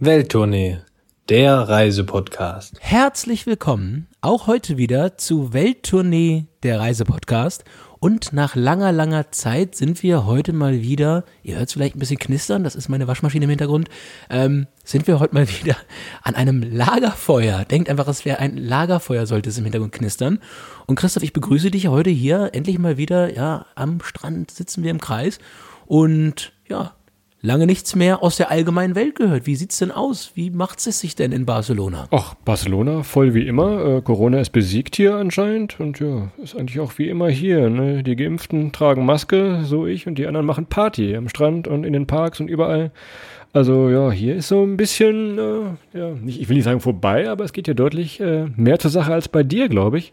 Welttournee, 0.00 0.78
der 1.28 1.56
Reisepodcast. 1.56 2.76
Herzlich 2.78 3.46
willkommen 3.46 4.06
auch 4.20 4.46
heute 4.46 4.76
wieder 4.76 5.18
zu 5.18 5.52
Welttournee, 5.52 6.46
der 6.62 6.78
Reisepodcast. 6.78 7.64
Und 7.98 8.32
nach 8.32 8.54
langer, 8.54 8.92
langer 8.92 9.32
Zeit 9.32 9.74
sind 9.74 10.04
wir 10.04 10.24
heute 10.24 10.52
mal 10.52 10.82
wieder, 10.82 11.24
ihr 11.42 11.56
hört 11.56 11.66
es 11.66 11.72
vielleicht 11.72 11.96
ein 11.96 11.98
bisschen 11.98 12.20
knistern, 12.20 12.62
das 12.62 12.76
ist 12.76 12.88
meine 12.88 13.08
Waschmaschine 13.08 13.46
im 13.46 13.50
Hintergrund, 13.50 13.88
ähm, 14.30 14.68
sind 14.84 15.08
wir 15.08 15.18
heute 15.18 15.34
mal 15.34 15.48
wieder 15.60 15.76
an 16.22 16.36
einem 16.36 16.62
Lagerfeuer. 16.62 17.64
Denkt 17.64 17.90
einfach, 17.90 18.06
es 18.06 18.24
wäre 18.24 18.38
ein 18.38 18.56
Lagerfeuer, 18.56 19.26
sollte 19.26 19.50
es 19.50 19.58
im 19.58 19.64
Hintergrund 19.64 19.90
knistern. 19.90 20.38
Und 20.86 20.94
Christoph, 20.94 21.24
ich 21.24 21.32
begrüße 21.32 21.72
dich 21.72 21.88
heute 21.88 22.10
hier, 22.10 22.50
endlich 22.52 22.78
mal 22.78 22.98
wieder, 22.98 23.34
ja, 23.34 23.66
am 23.74 24.00
Strand 24.00 24.52
sitzen 24.52 24.84
wir 24.84 24.92
im 24.92 25.00
Kreis. 25.00 25.40
Und 25.86 26.52
ja, 26.68 26.94
lange 27.40 27.66
nichts 27.66 27.94
mehr 27.94 28.22
aus 28.22 28.36
der 28.36 28.50
allgemeinen 28.50 28.94
Welt 28.94 29.14
gehört. 29.14 29.46
Wie 29.46 29.54
sieht's 29.54 29.78
denn 29.78 29.90
aus? 29.90 30.32
Wie 30.34 30.50
macht 30.50 30.84
es 30.86 31.00
sich 31.00 31.14
denn 31.14 31.32
in 31.32 31.46
Barcelona? 31.46 32.08
Ach, 32.10 32.34
Barcelona 32.44 33.02
voll 33.02 33.34
wie 33.34 33.46
immer. 33.46 33.96
Äh, 33.96 34.02
Corona 34.02 34.40
ist 34.40 34.50
besiegt 34.50 34.96
hier 34.96 35.14
anscheinend 35.14 35.78
und 35.78 36.00
ja, 36.00 36.30
ist 36.42 36.56
eigentlich 36.56 36.80
auch 36.80 36.98
wie 36.98 37.08
immer 37.08 37.28
hier. 37.28 37.70
Ne? 37.70 38.02
Die 38.02 38.16
Geimpften 38.16 38.72
tragen 38.72 39.06
Maske, 39.06 39.60
so 39.64 39.86
ich, 39.86 40.06
und 40.06 40.16
die 40.16 40.26
anderen 40.26 40.46
machen 40.46 40.66
Party 40.66 41.14
am 41.14 41.28
Strand 41.28 41.68
und 41.68 41.84
in 41.84 41.92
den 41.92 42.06
Parks 42.06 42.40
und 42.40 42.48
überall. 42.48 42.90
Also 43.52 43.88
ja, 43.88 44.10
hier 44.10 44.36
ist 44.36 44.48
so 44.48 44.62
ein 44.62 44.76
bisschen, 44.76 45.38
äh, 45.38 45.98
ja, 45.98 46.12
ich 46.26 46.48
will 46.48 46.56
nicht 46.56 46.64
sagen 46.64 46.80
vorbei, 46.80 47.30
aber 47.30 47.44
es 47.44 47.52
geht 47.52 47.66
ja 47.66 47.74
deutlich 47.74 48.20
äh, 48.20 48.46
mehr 48.56 48.78
zur 48.78 48.90
Sache 48.90 49.12
als 49.12 49.28
bei 49.28 49.42
dir, 49.42 49.68
glaube 49.68 49.98
ich. 49.98 50.12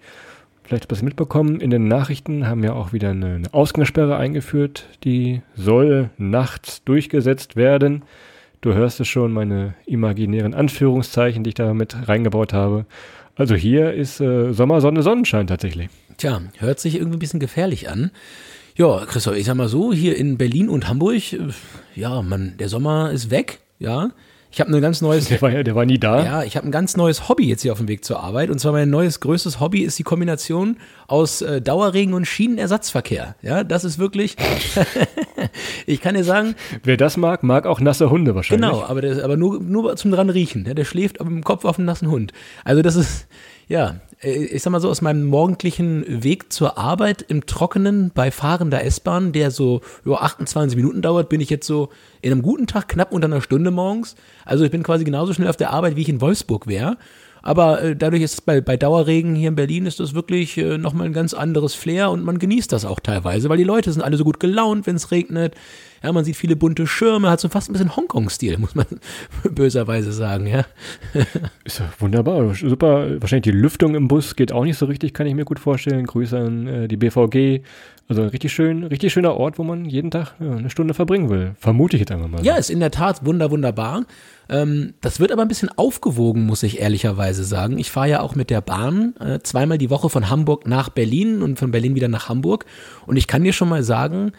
Vielleicht 0.68 0.92
es 0.92 1.04
mitbekommen, 1.04 1.60
in 1.62 1.70
den 1.70 1.88
Nachrichten 1.88 2.48
haben 2.48 2.64
ja 2.64 2.74
auch 2.74 2.92
wieder 2.92 3.12
eine, 3.12 3.36
eine 3.36 3.54
Ausgangssperre 3.54 4.18
eingeführt, 4.18 4.86
die 5.04 5.44
soll 5.56 6.10
nachts 6.18 6.84
durchgesetzt 6.84 7.56
werden. 7.56 8.04
Du 8.62 8.74
hörst 8.74 9.00
es 9.00 9.08
schon, 9.08 9.32
meine 9.32 9.76
imaginären 9.86 10.56
Anführungszeichen, 10.56 11.44
die 11.44 11.50
ich 11.50 11.54
da 11.54 11.76
mit 11.76 12.08
reingebaut 12.08 12.52
habe. 12.52 12.88
Also 13.36 13.54
hier 13.54 13.94
ist 13.94 14.20
äh, 14.20 14.54
Sommer, 14.54 14.82
Sonne, 14.82 15.04
Sonnenschein 15.04 15.46
tatsächlich. 15.46 15.90
Tja, 16.18 16.42
hört 16.58 16.80
sich 16.80 16.96
irgendwie 16.96 17.18
ein 17.18 17.20
bisschen 17.20 17.40
gefährlich 17.40 17.90
an. 17.90 18.10
Ja, 18.76 19.06
Christoph, 19.06 19.36
ich 19.36 19.46
sag 19.46 19.56
mal 19.56 19.68
so, 19.68 19.94
hier 19.94 20.18
in 20.18 20.40
Berlin 20.40 20.70
und 20.70 20.88
Hamburg, 20.88 21.34
äh, 21.34 21.50
ja, 21.94 22.24
man, 22.24 22.58
der 22.58 22.70
Sommer 22.70 23.12
ist 23.12 23.30
weg, 23.30 23.60
ja. 23.78 24.10
Ich 24.56 24.62
habe 24.62 24.74
ein 24.74 24.82
ganz 24.82 25.02
neues. 25.02 25.28
Der 25.28 25.42
war 25.42 25.52
ja, 25.52 25.64
der 25.64 25.76
war 25.76 25.86
nie 25.86 26.00
da. 26.00 26.24
Ja, 26.24 26.44
ich 26.44 26.56
habe 26.56 26.66
ein 26.66 26.72
ganz 26.72 26.96
neues 26.96 27.28
Hobby 27.28 27.46
jetzt 27.46 27.64
hier 27.64 27.74
auf 27.74 27.80
dem 27.80 27.90
Weg 27.90 28.06
zur 28.06 28.22
Arbeit. 28.22 28.50
Und 28.50 28.58
zwar 28.58 28.72
mein 28.72 28.90
neues 28.90 29.20
größtes 29.20 29.60
Hobby 29.60 29.82
ist 29.82 30.00
die 30.00 30.04
Kombination 30.04 30.78
aus 31.08 31.42
äh, 31.42 31.60
Dauerregen 31.60 32.14
und 32.14 32.24
Schienenersatzverkehr. 32.24 33.36
Ja, 33.42 33.66
das 33.66 33.84
ist 33.84 34.00
wirklich. 34.00 34.38
ich 35.86 36.00
kann 36.00 36.16
dir 36.16 36.24
sagen. 36.24 36.56
Wer 36.84 36.96
das 36.96 37.18
mag, 37.18 37.44
mag 37.44 37.66
auch 37.66 37.82
nasse 37.82 38.10
Hunde 38.10 38.34
wahrscheinlich. 38.34 38.72
Genau, 38.72 38.86
aber, 38.86 39.02
das, 39.02 39.20
aber 39.20 39.36
nur, 39.36 39.60
nur 39.60 39.94
zum 39.98 40.12
dran 40.12 40.30
riechen. 40.30 40.64
Ja, 40.66 40.74
der 40.74 40.86
schläft 40.86 41.18
im 41.18 41.44
Kopf 41.44 41.66
auf 41.66 41.78
einem 41.78 41.88
nassen 41.88 42.10
Hund. 42.10 42.32
Also 42.64 42.82
das 42.82 42.96
ist, 42.96 43.28
ja, 43.68 43.96
ich 44.26 44.64
sag 44.64 44.72
mal 44.72 44.82
so, 44.82 44.90
aus 44.90 45.02
meinem 45.02 45.26
morgendlichen 45.26 46.24
Weg 46.24 46.52
zur 46.52 46.78
Arbeit 46.78 47.22
im 47.22 47.46
Trockenen 47.46 48.12
bei 48.14 48.32
fahrender 48.32 48.84
S-Bahn, 48.84 49.32
der 49.32 49.52
so 49.52 49.82
jo, 50.04 50.16
28 50.16 50.76
Minuten 50.76 51.02
dauert, 51.02 51.30
bin 51.30 51.42
ich 51.42 51.50
jetzt 51.50 51.68
so 51.68 51.90
in 52.22 52.32
einem 52.32 52.42
guten 52.42 52.68
Tag 52.68 52.90
knapp 52.90 53.12
unter 53.12 53.28
einer 53.28 53.42
Stunde 53.42 53.72
morgens. 53.72 54.16
Also 54.44 54.66
ich 54.66 54.72
bin 54.72 54.84
quasi 54.84 55.04
genauso 55.04 55.34
schnell 55.34 55.50
auf 55.50 55.58
der 55.58 55.72
Arbeit, 55.72 55.96
wie 55.96 56.02
ich 56.02 56.10
in 56.10 56.22
Wolfsburg 56.22 56.68
wäre. 56.68 56.98
Aber 57.46 57.84
äh, 57.84 57.96
dadurch 57.96 58.24
ist 58.24 58.34
es 58.34 58.42
bei, 58.42 58.60
bei 58.60 58.76
Dauerregen 58.76 59.36
hier 59.36 59.50
in 59.50 59.56
Berlin 59.56 59.86
ist 59.86 60.00
das 60.00 60.16
wirklich 60.16 60.58
äh, 60.58 60.80
nochmal 60.80 61.06
ein 61.06 61.14
ganz 61.14 61.36
anderes 61.36 61.76
Flair 61.76 62.10
und 62.10 62.24
man 62.24 62.40
genießt 62.40 62.72
das 62.72 62.86
auch 62.86 63.00
teilweise, 63.00 63.50
weil 63.50 63.58
die 63.58 63.64
Leute 63.64 63.92
sind 63.92 64.02
alle 64.02 64.18
so 64.18 64.24
gut 64.24 64.40
gelaunt, 64.40 64.88
wenn 64.88 64.96
es 64.96 65.12
regnet. 65.12 65.54
Ja, 66.06 66.12
man 66.12 66.24
sieht 66.24 66.36
viele 66.36 66.56
bunte 66.56 66.86
Schirme, 66.86 67.32
hat 67.32 67.40
so 67.40 67.50
fast 67.50 67.68
ein 67.68 67.74
bisschen 67.74 67.96
Hongkong-Stil, 67.96 68.60
muss 68.60 68.76
man 68.76 68.86
böserweise 69.50 70.12
sagen, 70.12 70.46
ja. 70.46 70.66
Ist 71.64 71.80
ja 71.80 71.92
wunderbar, 71.98 72.54
super. 72.54 73.20
Wahrscheinlich 73.20 73.52
die 73.52 73.58
Lüftung 73.58 73.96
im 73.96 74.08
Bus 74.08 74.36
geht 74.36 74.52
auch 74.52 74.66
nicht 74.66 74.78
so 74.78 74.86
richtig, 74.86 75.16
kann 75.16 75.26
ich 75.26 75.34
mir 75.34 75.46
gut 75.46 75.58
vorstellen. 75.58 76.06
Grüße 76.06 76.38
an 76.38 76.68
äh, 76.68 76.88
die 76.88 76.98
BVG. 76.98 77.64
Also 78.08 78.22
ein 78.22 78.28
richtig 78.28 78.54
schön, 78.54 78.84
richtig 78.84 79.14
schöner 79.14 79.36
Ort, 79.36 79.58
wo 79.58 79.64
man 79.64 79.86
jeden 79.86 80.12
Tag 80.12 80.36
ja, 80.40 80.52
eine 80.52 80.70
Stunde 80.70 80.94
verbringen 80.94 81.32
will. 81.32 81.56
Vermute 81.58 81.96
ich 81.96 82.02
jetzt 82.02 82.12
einfach 82.12 82.28
mal. 82.28 82.46
Ja, 82.46 82.56
ist 82.56 82.70
in 82.70 82.80
der 82.80 82.92
Tat 82.92 83.26
wunder, 83.26 83.50
wunderbar. 83.50 84.06
Ähm, 84.48 84.94
das 85.02 85.20
wird 85.20 85.32
aber 85.32 85.42
ein 85.42 85.48
bisschen 85.48 85.70
aufgewogen, 85.76 86.46
muss 86.46 86.62
ich 86.62 86.80
ehrlicherweise 86.80 87.44
sagen. 87.44 87.80
Ich 87.80 87.90
fahre 87.90 88.10
ja 88.10 88.22
auch 88.22 88.36
mit 88.36 88.52
der 88.52 88.62
Bahn 88.62 89.16
äh, 89.20 89.40
zweimal 89.40 89.80
die 89.80 89.90
Woche 89.90 90.12
von 90.12 90.30
Hamburg 90.30 90.68
nach 90.68 90.90
Berlin 90.90 91.42
und 91.42 91.58
von 91.58 91.72
Berlin 91.72 91.96
wieder 91.96 92.08
nach 92.08 92.30
Hamburg. 92.30 92.66
Und 93.08 93.18
ich 93.18 93.26
kann 93.26 93.44
dir 93.44 93.54
schon 93.54 93.70
mal 93.70 93.82
sagen, 93.82 94.34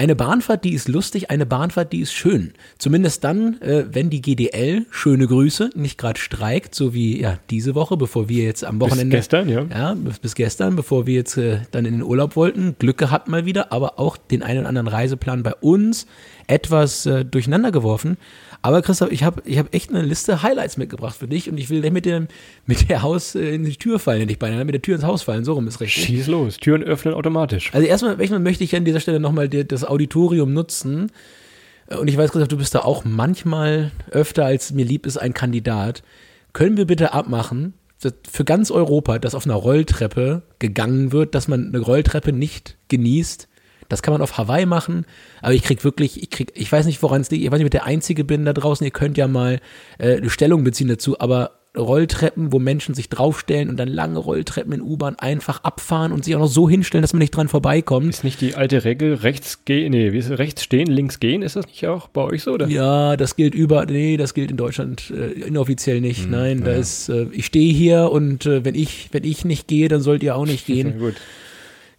eine 0.00 0.16
Bahnfahrt, 0.16 0.64
die 0.64 0.72
ist 0.72 0.88
lustig, 0.88 1.30
eine 1.30 1.44
Bahnfahrt, 1.44 1.92
die 1.92 2.00
ist 2.00 2.14
schön. 2.14 2.54
Zumindest 2.78 3.22
dann, 3.22 3.60
äh, 3.60 3.84
wenn 3.92 4.08
die 4.08 4.22
GDL, 4.22 4.86
schöne 4.90 5.26
Grüße, 5.26 5.72
nicht 5.74 5.98
gerade 5.98 6.18
streikt, 6.18 6.74
so 6.74 6.94
wie 6.94 7.20
ja 7.20 7.38
diese 7.50 7.74
Woche, 7.74 7.98
bevor 7.98 8.26
wir 8.30 8.44
jetzt 8.44 8.64
am 8.64 8.80
Wochenende. 8.80 9.14
Bis 9.14 9.28
gestern, 9.28 9.50
ja. 9.50 9.66
Ja, 9.70 9.92
bis, 9.92 10.18
bis 10.18 10.34
gestern, 10.34 10.74
bevor 10.74 11.06
wir 11.06 11.16
jetzt 11.16 11.36
äh, 11.36 11.58
dann 11.70 11.84
in 11.84 11.92
den 11.92 12.02
Urlaub 12.02 12.34
wollten. 12.34 12.76
Glück 12.78 12.96
gehabt 12.96 13.28
mal 13.28 13.44
wieder, 13.44 13.72
aber 13.72 13.98
auch 13.98 14.16
den 14.16 14.42
einen 14.42 14.60
oder 14.60 14.70
anderen 14.70 14.88
Reiseplan 14.88 15.42
bei 15.42 15.52
uns 15.56 16.06
etwas 16.50 17.06
äh, 17.06 17.24
durcheinander 17.24 17.70
geworfen. 17.70 18.16
Aber 18.62 18.82
Christoph, 18.82 19.10
ich 19.10 19.24
habe 19.24 19.42
ich 19.46 19.58
hab 19.58 19.74
echt 19.74 19.90
eine 19.90 20.02
Liste 20.02 20.42
Highlights 20.42 20.76
mitgebracht 20.76 21.16
für 21.16 21.28
dich 21.28 21.48
und 21.48 21.56
ich 21.56 21.70
will 21.70 21.80
nicht 21.80 21.92
mit, 21.92 22.04
dem, 22.04 22.28
mit 22.66 22.90
der 22.90 23.02
Haus 23.02 23.34
äh, 23.34 23.54
in 23.54 23.64
die 23.64 23.76
Tür 23.76 23.98
fallen, 23.98 24.26
nicht 24.26 24.38
beinahe, 24.38 24.64
mit 24.64 24.74
der 24.74 24.82
Tür 24.82 24.96
ins 24.96 25.04
Haus 25.04 25.22
fallen, 25.22 25.44
so 25.44 25.54
rum 25.54 25.66
ist 25.66 25.80
richtig. 25.80 26.04
Schieß 26.04 26.26
los, 26.26 26.58
Türen 26.58 26.82
öffnen 26.82 27.14
automatisch. 27.14 27.70
Also 27.72 27.86
erstmal, 27.86 28.20
erstmal 28.20 28.40
möchte 28.40 28.64
ich 28.64 28.76
an 28.76 28.84
dieser 28.84 29.00
Stelle 29.00 29.20
nochmal 29.20 29.48
das 29.48 29.84
Auditorium 29.84 30.52
nutzen. 30.52 31.10
Und 31.88 32.08
ich 32.08 32.16
weiß, 32.16 32.32
Christoph, 32.32 32.48
du 32.48 32.58
bist 32.58 32.74
da 32.74 32.80
auch 32.80 33.04
manchmal 33.04 33.92
öfter 34.10 34.44
als 34.44 34.72
mir 34.72 34.84
lieb 34.84 35.06
ist 35.06 35.16
ein 35.16 35.34
Kandidat. 35.34 36.02
Können 36.52 36.76
wir 36.76 36.86
bitte 36.86 37.14
abmachen, 37.14 37.74
dass 38.00 38.14
für 38.30 38.44
ganz 38.44 38.70
Europa, 38.70 39.18
dass 39.18 39.34
auf 39.34 39.46
einer 39.46 39.54
Rolltreppe 39.54 40.42
gegangen 40.58 41.12
wird, 41.12 41.34
dass 41.34 41.48
man 41.48 41.68
eine 41.68 41.80
Rolltreppe 41.80 42.32
nicht 42.32 42.76
genießt, 42.88 43.48
das 43.90 44.02
kann 44.02 44.12
man 44.12 44.22
auf 44.22 44.38
Hawaii 44.38 44.64
machen, 44.64 45.04
aber 45.42 45.52
ich 45.52 45.62
krieg 45.62 45.84
wirklich, 45.84 46.22
ich 46.22 46.30
krieg, 46.30 46.52
ich 46.54 46.72
weiß 46.72 46.86
nicht, 46.86 47.02
woran 47.02 47.20
es 47.20 47.30
liegt, 47.30 47.44
ich 47.44 47.50
weiß 47.50 47.58
nicht, 47.58 47.66
ob 47.66 47.74
ich 47.74 47.78
der 47.78 47.86
Einzige 47.86 48.24
bin 48.24 48.46
da 48.46 48.54
draußen, 48.54 48.84
ihr 48.84 48.92
könnt 48.92 49.18
ja 49.18 49.28
mal 49.28 49.60
äh, 49.98 50.16
eine 50.16 50.30
Stellung 50.30 50.64
beziehen 50.64 50.88
dazu, 50.88 51.20
aber 51.20 51.60
Rolltreppen, 51.76 52.52
wo 52.52 52.58
Menschen 52.58 52.94
sich 52.94 53.08
draufstellen 53.08 53.68
und 53.68 53.76
dann 53.76 53.86
lange 53.86 54.18
Rolltreppen 54.18 54.72
in 54.72 54.80
U-Bahn 54.80 55.14
einfach 55.16 55.62
abfahren 55.62 56.10
und 56.10 56.24
sich 56.24 56.34
auch 56.34 56.40
noch 56.40 56.48
so 56.48 56.68
hinstellen, 56.68 57.02
dass 57.02 57.12
man 57.12 57.20
nicht 57.20 57.30
dran 57.30 57.46
vorbeikommt. 57.46 58.08
Ist 58.08 58.24
nicht 58.24 58.40
die 58.40 58.56
alte 58.56 58.84
Regel 58.84 59.14
rechts 59.14 59.64
gehen, 59.64 59.92
nee, 59.92 60.08
rechts 60.08 60.64
stehen, 60.64 60.88
links 60.88 61.20
gehen? 61.20 61.42
Ist 61.42 61.54
das 61.54 61.66
nicht 61.66 61.86
auch 61.86 62.08
bei 62.08 62.22
euch 62.22 62.42
so, 62.42 62.52
oder? 62.52 62.66
Ja, 62.66 63.16
das 63.16 63.36
gilt 63.36 63.54
über, 63.54 63.86
nee, 63.86 64.16
das 64.16 64.34
gilt 64.34 64.50
in 64.50 64.56
Deutschland 64.56 65.12
äh, 65.16 65.30
inoffiziell 65.46 66.00
nicht. 66.00 66.24
Hm, 66.24 66.30
Nein, 66.30 66.58
ja. 66.58 66.64
da 66.64 66.72
ist, 66.72 67.08
äh, 67.08 67.26
ich 67.30 67.46
stehe 67.46 67.72
hier 67.72 68.10
und 68.10 68.46
äh, 68.46 68.64
wenn 68.64 68.74
ich, 68.74 69.10
wenn 69.12 69.22
ich 69.22 69.44
nicht 69.44 69.68
gehe, 69.68 69.86
dann 69.86 70.00
sollt 70.00 70.24
ihr 70.24 70.34
auch 70.34 70.46
nicht 70.46 70.66
gehen. 70.66 70.98
Gut. 70.98 71.14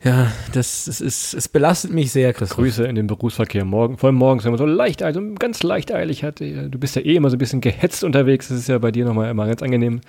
Ja, 0.03 0.31
das, 0.51 0.85
das 0.85 0.99
ist, 0.99 1.35
es 1.35 1.47
belastet 1.47 1.93
mich 1.93 2.11
sehr, 2.11 2.33
Christoph. 2.33 2.57
Grüße 2.57 2.85
in 2.85 2.95
den 2.95 3.05
Berufsverkehr 3.05 3.65
morgen, 3.65 3.97
vor 3.97 4.07
allem 4.07 4.15
morgens, 4.15 4.43
wenn 4.43 4.51
man 4.51 4.57
so 4.57 4.65
leicht, 4.65 5.03
also 5.03 5.21
ganz 5.37 5.61
leicht 5.61 5.91
eilig 5.91 6.23
hat. 6.23 6.39
Du 6.39 6.79
bist 6.79 6.95
ja 6.95 7.03
eh 7.03 7.15
immer 7.15 7.29
so 7.29 7.35
ein 7.35 7.39
bisschen 7.39 7.61
gehetzt 7.61 8.03
unterwegs. 8.03 8.47
Das 8.47 8.57
ist 8.57 8.67
ja 8.67 8.79
bei 8.79 8.91
dir 8.91 9.05
nochmal 9.05 9.29
immer 9.29 9.45
ganz 9.45 9.61
angenehm, 9.61 10.01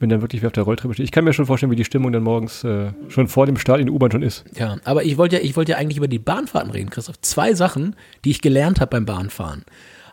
wenn 0.00 0.10
dann 0.10 0.20
wirklich 0.20 0.42
wie 0.42 0.46
auf 0.46 0.52
der 0.52 0.64
Rolltreppe 0.64 0.92
steht. 0.92 1.04
Ich 1.04 1.12
kann 1.12 1.24
mir 1.24 1.32
schon 1.32 1.46
vorstellen, 1.46 1.72
wie 1.72 1.76
die 1.76 1.86
Stimmung 1.86 2.12
dann 2.12 2.24
morgens 2.24 2.62
äh, 2.62 2.90
schon 3.08 3.26
vor 3.26 3.46
dem 3.46 3.56
Start 3.56 3.80
in 3.80 3.86
der 3.86 3.94
U-Bahn 3.94 4.12
schon 4.12 4.22
ist. 4.22 4.44
Ja, 4.54 4.76
aber 4.84 5.04
ich 5.04 5.16
wollte 5.16 5.36
ja, 5.36 5.42
ich 5.42 5.56
wollte 5.56 5.72
ja 5.72 5.78
eigentlich 5.78 5.96
über 5.96 6.08
die 6.08 6.18
Bahnfahrten 6.18 6.70
reden, 6.70 6.90
Christoph. 6.90 7.18
Zwei 7.22 7.54
Sachen, 7.54 7.96
die 8.26 8.30
ich 8.30 8.42
gelernt 8.42 8.80
habe 8.80 8.90
beim 8.90 9.06
Bahnfahren. 9.06 9.64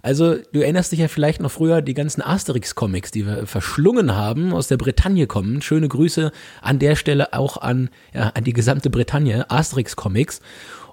Also, 0.06 0.36
du 0.52 0.60
erinnerst 0.60 0.92
dich 0.92 1.00
ja 1.00 1.08
vielleicht 1.08 1.42
noch 1.42 1.50
früher 1.50 1.82
die 1.82 1.96
ganzen 1.96 2.22
Asterix-Comics, 2.22 3.10
die 3.10 3.26
wir 3.26 3.48
verschlungen 3.48 4.16
haben, 4.16 4.54
aus 4.54 4.68
der 4.68 4.78
Bretagne 4.78 5.26
kommen. 5.26 5.64
Schöne 5.64 5.88
Grüße 5.88 6.32
an 6.62 6.78
der 6.78 6.96
Stelle 6.96 7.34
auch 7.34 7.58
an, 7.58 7.90
ja, 8.14 8.30
an 8.36 8.44
die 8.44 8.54
gesamte 8.54 8.92
Bretagne, 8.92 9.50
Asterix-Comics. 9.50 10.42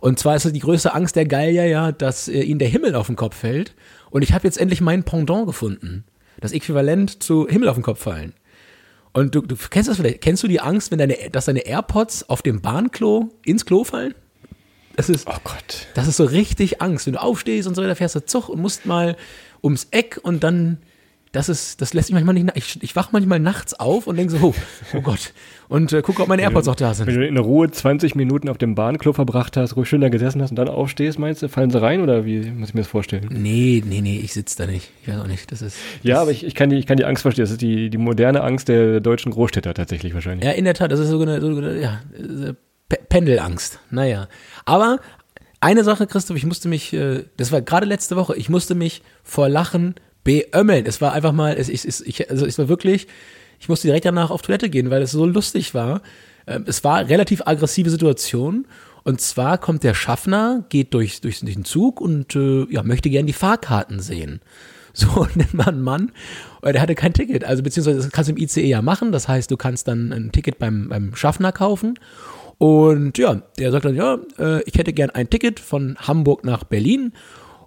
Und 0.00 0.18
zwar 0.18 0.34
ist 0.36 0.46
es 0.46 0.54
die 0.54 0.60
größte 0.60 0.94
Angst 0.94 1.14
der 1.14 1.26
Gallier 1.26 1.66
ja, 1.66 1.92
dass 1.92 2.26
äh, 2.26 2.40
ihnen 2.40 2.58
der 2.58 2.68
Himmel 2.68 2.94
auf 2.94 3.08
den 3.08 3.16
Kopf 3.16 3.36
fällt. 3.36 3.74
Und 4.08 4.22
ich 4.22 4.32
habe 4.32 4.44
jetzt 4.44 4.56
endlich 4.56 4.80
mein 4.80 5.04
Pendant 5.04 5.46
gefunden. 5.46 6.04
Das 6.40 6.52
Äquivalent 6.52 7.22
zu 7.22 7.46
Himmel 7.46 7.68
auf 7.68 7.76
den 7.76 7.84
Kopf 7.84 8.00
fallen. 8.00 8.32
Und 9.12 9.34
du, 9.34 9.42
du 9.42 9.56
kennst 9.68 9.90
das 9.90 9.98
vielleicht, 9.98 10.22
kennst 10.22 10.42
du 10.42 10.48
die 10.48 10.62
Angst, 10.62 10.90
wenn 10.90 10.96
deine, 10.96 11.18
dass 11.30 11.44
deine 11.44 11.66
AirPods 11.66 12.30
auf 12.30 12.40
dem 12.40 12.62
Bahnklo 12.62 13.28
ins 13.44 13.66
Klo 13.66 13.84
fallen? 13.84 14.14
Das 14.96 15.08
ist, 15.08 15.26
oh 15.26 15.38
Gott. 15.44 15.86
Das 15.94 16.06
ist 16.06 16.16
so 16.16 16.24
richtig 16.24 16.82
Angst. 16.82 17.06
Wenn 17.06 17.14
du 17.14 17.22
aufstehst 17.22 17.66
und 17.68 17.74
so 17.74 17.82
weiter, 17.82 17.96
fährst 17.96 18.14
du 18.14 18.24
Zug 18.24 18.48
und 18.48 18.60
musst 18.60 18.86
mal 18.86 19.16
ums 19.62 19.88
Eck 19.90 20.20
und 20.22 20.44
dann, 20.44 20.78
das 21.32 21.48
ist, 21.48 21.80
das 21.80 21.94
lässt 21.94 22.12
mich 22.12 22.22
manchmal 22.22 22.34
nicht, 22.34 22.56
ich, 22.56 22.82
ich 22.82 22.96
wach 22.96 23.10
manchmal 23.12 23.40
nachts 23.40 23.72
auf 23.74 24.06
und 24.06 24.16
denke 24.16 24.36
so, 24.36 24.48
oh, 24.48 24.54
oh 24.94 25.00
Gott. 25.00 25.32
Und 25.68 25.92
äh, 25.94 26.02
gucke, 26.02 26.20
ob 26.20 26.28
meine 26.28 26.42
AirPods 26.42 26.68
auch 26.68 26.74
da 26.74 26.92
sind. 26.92 27.06
Wenn 27.06 27.14
du 27.14 27.26
in 27.26 27.38
Ruhe 27.38 27.70
20 27.70 28.14
Minuten 28.14 28.50
auf 28.50 28.58
dem 28.58 28.74
Bahnklo 28.74 29.14
verbracht 29.14 29.56
hast, 29.56 29.76
ruhig 29.76 29.88
schön 29.88 30.02
da 30.02 30.10
gesessen 30.10 30.42
hast 30.42 30.50
und 30.50 30.56
dann 30.56 30.68
aufstehst, 30.68 31.18
meinst 31.18 31.40
du, 31.42 31.48
fallen 31.48 31.70
sie 31.70 31.80
rein 31.80 32.02
oder 32.02 32.26
wie 32.26 32.50
muss 32.50 32.70
ich 32.70 32.74
mir 32.74 32.82
das 32.82 32.90
vorstellen? 32.90 33.28
Nee, 33.30 33.82
nee, 33.86 34.02
nee, 34.02 34.20
ich 34.22 34.34
sitze 34.34 34.58
da 34.58 34.66
nicht. 34.70 34.90
Ich 35.02 35.08
weiß 35.08 35.20
auch 35.20 35.26
nicht. 35.26 35.50
Das 35.50 35.62
ist. 35.62 35.78
Ja, 36.02 36.16
das 36.16 36.22
aber 36.22 36.30
ich, 36.32 36.44
ich, 36.44 36.54
kann 36.54 36.68
die, 36.68 36.76
ich 36.76 36.86
kann 36.86 36.98
die 36.98 37.06
Angst 37.06 37.22
verstehen. 37.22 37.44
Das 37.44 37.50
ist 37.50 37.62
die, 37.62 37.88
die 37.88 37.98
moderne 37.98 38.42
Angst 38.42 38.68
der 38.68 39.00
deutschen 39.00 39.32
Großstädter 39.32 39.72
tatsächlich 39.72 40.12
wahrscheinlich. 40.12 40.44
Ja, 40.44 40.52
in 40.52 40.66
der 40.66 40.74
Tat. 40.74 40.92
Das 40.92 41.00
ist 41.00 41.08
so 41.08 41.20
eine, 41.22 41.40
so 41.40 41.46
eine 41.46 41.80
ja, 41.80 42.00
Pendelangst. 42.96 43.78
Naja. 43.90 44.28
Aber 44.64 45.00
eine 45.60 45.84
Sache, 45.84 46.06
Christoph, 46.06 46.36
ich 46.36 46.46
musste 46.46 46.68
mich, 46.68 46.92
äh, 46.92 47.24
das 47.36 47.52
war 47.52 47.62
gerade 47.62 47.86
letzte 47.86 48.16
Woche, 48.16 48.36
ich 48.36 48.48
musste 48.48 48.74
mich 48.74 49.02
vor 49.22 49.48
Lachen 49.48 49.94
beömmeln. 50.24 50.86
Es 50.86 51.00
war 51.00 51.12
einfach 51.12 51.32
mal, 51.32 51.56
es, 51.56 51.68
ich, 51.68 51.84
ich, 52.06 52.30
also 52.30 52.46
es 52.46 52.58
war 52.58 52.68
wirklich, 52.68 53.06
ich 53.60 53.68
musste 53.68 53.86
direkt 53.86 54.04
danach 54.04 54.30
auf 54.30 54.42
Toilette 54.42 54.70
gehen, 54.70 54.90
weil 54.90 55.02
es 55.02 55.12
so 55.12 55.24
lustig 55.24 55.74
war. 55.74 56.02
Ähm, 56.46 56.64
es 56.66 56.82
war 56.84 57.08
relativ 57.08 57.42
aggressive 57.46 57.90
Situation. 57.90 58.66
Und 59.04 59.20
zwar 59.20 59.58
kommt 59.58 59.82
der 59.84 59.94
Schaffner, 59.94 60.64
geht 60.68 60.94
durch, 60.94 61.20
durch, 61.20 61.40
den 61.40 61.64
Zug 61.64 62.00
und 62.00 62.36
äh, 62.36 62.66
ja, 62.70 62.82
möchte 62.82 63.10
gerne 63.10 63.26
die 63.26 63.32
Fahrkarten 63.32 64.00
sehen. 64.00 64.40
So, 64.94 65.22
und 65.22 65.30
dann 65.36 65.48
war 65.54 65.68
ein 65.68 65.80
Mann, 65.80 66.12
der 66.62 66.78
hatte 66.82 66.94
kein 66.94 67.14
Ticket. 67.14 67.44
Also, 67.44 67.62
beziehungsweise, 67.62 67.96
das 67.96 68.10
kannst 68.10 68.28
du 68.28 68.34
im 68.34 68.38
ICE 68.38 68.66
ja 68.66 68.82
machen. 68.82 69.10
Das 69.10 69.26
heißt, 69.26 69.50
du 69.50 69.56
kannst 69.56 69.88
dann 69.88 70.12
ein 70.12 70.32
Ticket 70.32 70.58
beim, 70.58 70.90
beim 70.90 71.16
Schaffner 71.16 71.50
kaufen. 71.50 71.94
Und 72.58 73.18
ja, 73.18 73.42
der 73.58 73.72
sagt 73.72 73.84
dann, 73.84 73.94
ja, 73.94 74.18
äh, 74.38 74.62
ich 74.64 74.74
hätte 74.74 74.92
gern 74.92 75.10
ein 75.10 75.30
Ticket 75.30 75.60
von 75.60 75.96
Hamburg 75.98 76.44
nach 76.44 76.64
Berlin. 76.64 77.12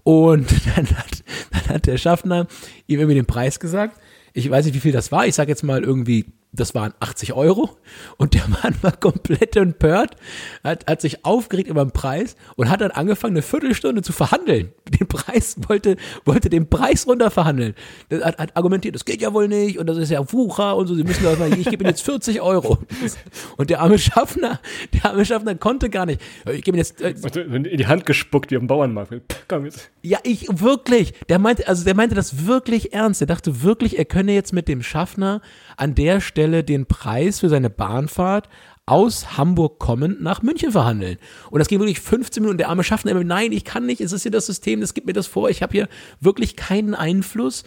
Und 0.04 0.48
dann 0.76 0.88
hat, 0.88 1.24
dann 1.52 1.76
hat 1.76 1.88
der 1.88 1.98
Schaffner 1.98 2.48
ihm 2.88 3.00
irgendwie 3.00 3.16
den 3.16 3.26
Preis 3.26 3.60
gesagt. 3.60 4.00
Ich 4.34 4.50
weiß 4.50 4.66
nicht, 4.66 4.76
wie 4.76 4.80
viel 4.80 4.92
das 4.92 5.12
war. 5.12 5.26
Ich 5.26 5.36
sage 5.36 5.50
jetzt 5.50 5.64
mal 5.64 5.84
irgendwie 5.84 6.26
das 6.56 6.76
waren 6.76 6.94
80 7.00 7.34
Euro 7.34 7.70
und 8.18 8.34
der 8.34 8.48
Mann 8.48 8.76
war 8.82 8.92
komplett 8.94 9.56
empört, 9.56 10.16
hat, 10.64 10.90
hat 10.90 11.02
sich 11.02 11.26
aufgeregt 11.26 11.70
über 11.70 11.84
den 11.84 11.92
Preis 11.92 12.36
und 12.56 12.70
hat 12.70 12.82
dann 12.82 12.92
angefangen, 12.92 13.34
eine 13.34 13.42
Viertelstunde 13.42 14.02
zu 14.02 14.14
verhandeln. 14.14 14.72
Den 14.90 15.08
Preis 15.08 15.58
wollte, 15.68 15.98
wollte 16.26 16.50
den 16.50 16.70
Preis 16.70 17.08
runter 17.08 17.32
verhandeln. 17.32 17.76
Hat, 18.12 18.38
hat 18.38 18.56
argumentiert, 18.56 18.96
das 18.96 19.06
geht 19.06 19.22
ja 19.22 19.34
wohl 19.34 19.48
nicht 19.48 19.78
und 19.78 19.88
das 19.88 19.98
ist 19.98 20.12
ja 20.12 20.32
Wucher 20.32 20.76
und 20.76 20.88
so, 20.88 20.96
sie 20.96 21.04
müssen 21.04 21.24
doch 21.24 21.38
mal, 21.38 21.52
ich 21.52 21.70
gebe 21.70 21.84
Ihnen 21.84 21.90
jetzt 21.90 22.02
40 22.02 22.42
Euro. 22.42 22.78
Und 23.58 23.70
der 23.70 23.82
arme 23.82 23.98
Schaffner, 23.98 24.60
der 24.94 25.06
arme 25.06 25.26
Schaffner 25.26 25.56
konnte 25.56 25.90
gar 25.90 26.06
nicht. 26.06 26.22
Ich 26.52 26.64
gebe 26.64 26.78
Ihnen 26.78 26.86
jetzt. 26.86 27.02
Äh, 27.02 27.14
in 27.42 27.64
die 27.64 27.88
Hand 27.88 28.06
gespuckt 28.06 28.52
wie 28.52 28.58
am 28.58 28.68
Bauernmarkt. 28.68 29.14
Komm 29.48 29.66
jetzt. 29.66 29.90
Ja, 30.02 30.20
ich 30.24 30.48
wirklich. 30.60 31.14
Der 31.30 31.40
meinte, 31.40 31.68
also 31.68 31.84
der 31.84 31.96
meinte 31.96 32.16
das 32.16 32.46
wirklich 32.46 32.94
ernst. 32.94 33.22
Der 33.22 33.28
dachte 33.28 33.64
wirklich, 33.64 33.98
er 33.98 34.06
könne 34.06 34.34
jetzt 34.34 34.54
mit 34.54 34.68
dem 34.68 34.84
Schaffner 34.84 35.42
an 35.78 35.96
der 35.96 36.22
Stelle 36.22 36.45
den 36.48 36.86
Preis 36.86 37.40
für 37.40 37.50
seine 37.50 37.70
Bahnfahrt 37.70 38.50
aus 38.86 39.38
Hamburg 39.38 39.80
kommend 39.80 40.22
nach 40.22 40.42
München 40.42 40.72
verhandeln. 40.72 41.18
Und 41.50 41.60
das 41.60 41.68
ging 41.68 41.80
wirklich 41.80 42.00
15 42.00 42.44
Minuten. 42.44 42.58
Der 42.58 42.70
arme 42.70 42.84
Schaffner 42.84 43.12
immer, 43.12 43.24
nein, 43.24 43.52
ich 43.52 43.66
kann 43.66 43.86
nicht, 43.86 44.02
es 44.02 44.12
ist 44.12 44.24
hier 44.24 44.32
das 44.32 44.46
System, 44.46 44.82
das 44.82 44.94
gibt 44.94 45.08
mir 45.08 45.14
das 45.14 45.28
vor, 45.28 45.50
ich 45.50 45.64
habe 45.64 45.72
hier 45.72 45.88
wirklich 46.20 46.56
keinen 46.56 46.94
Einfluss. 46.94 47.64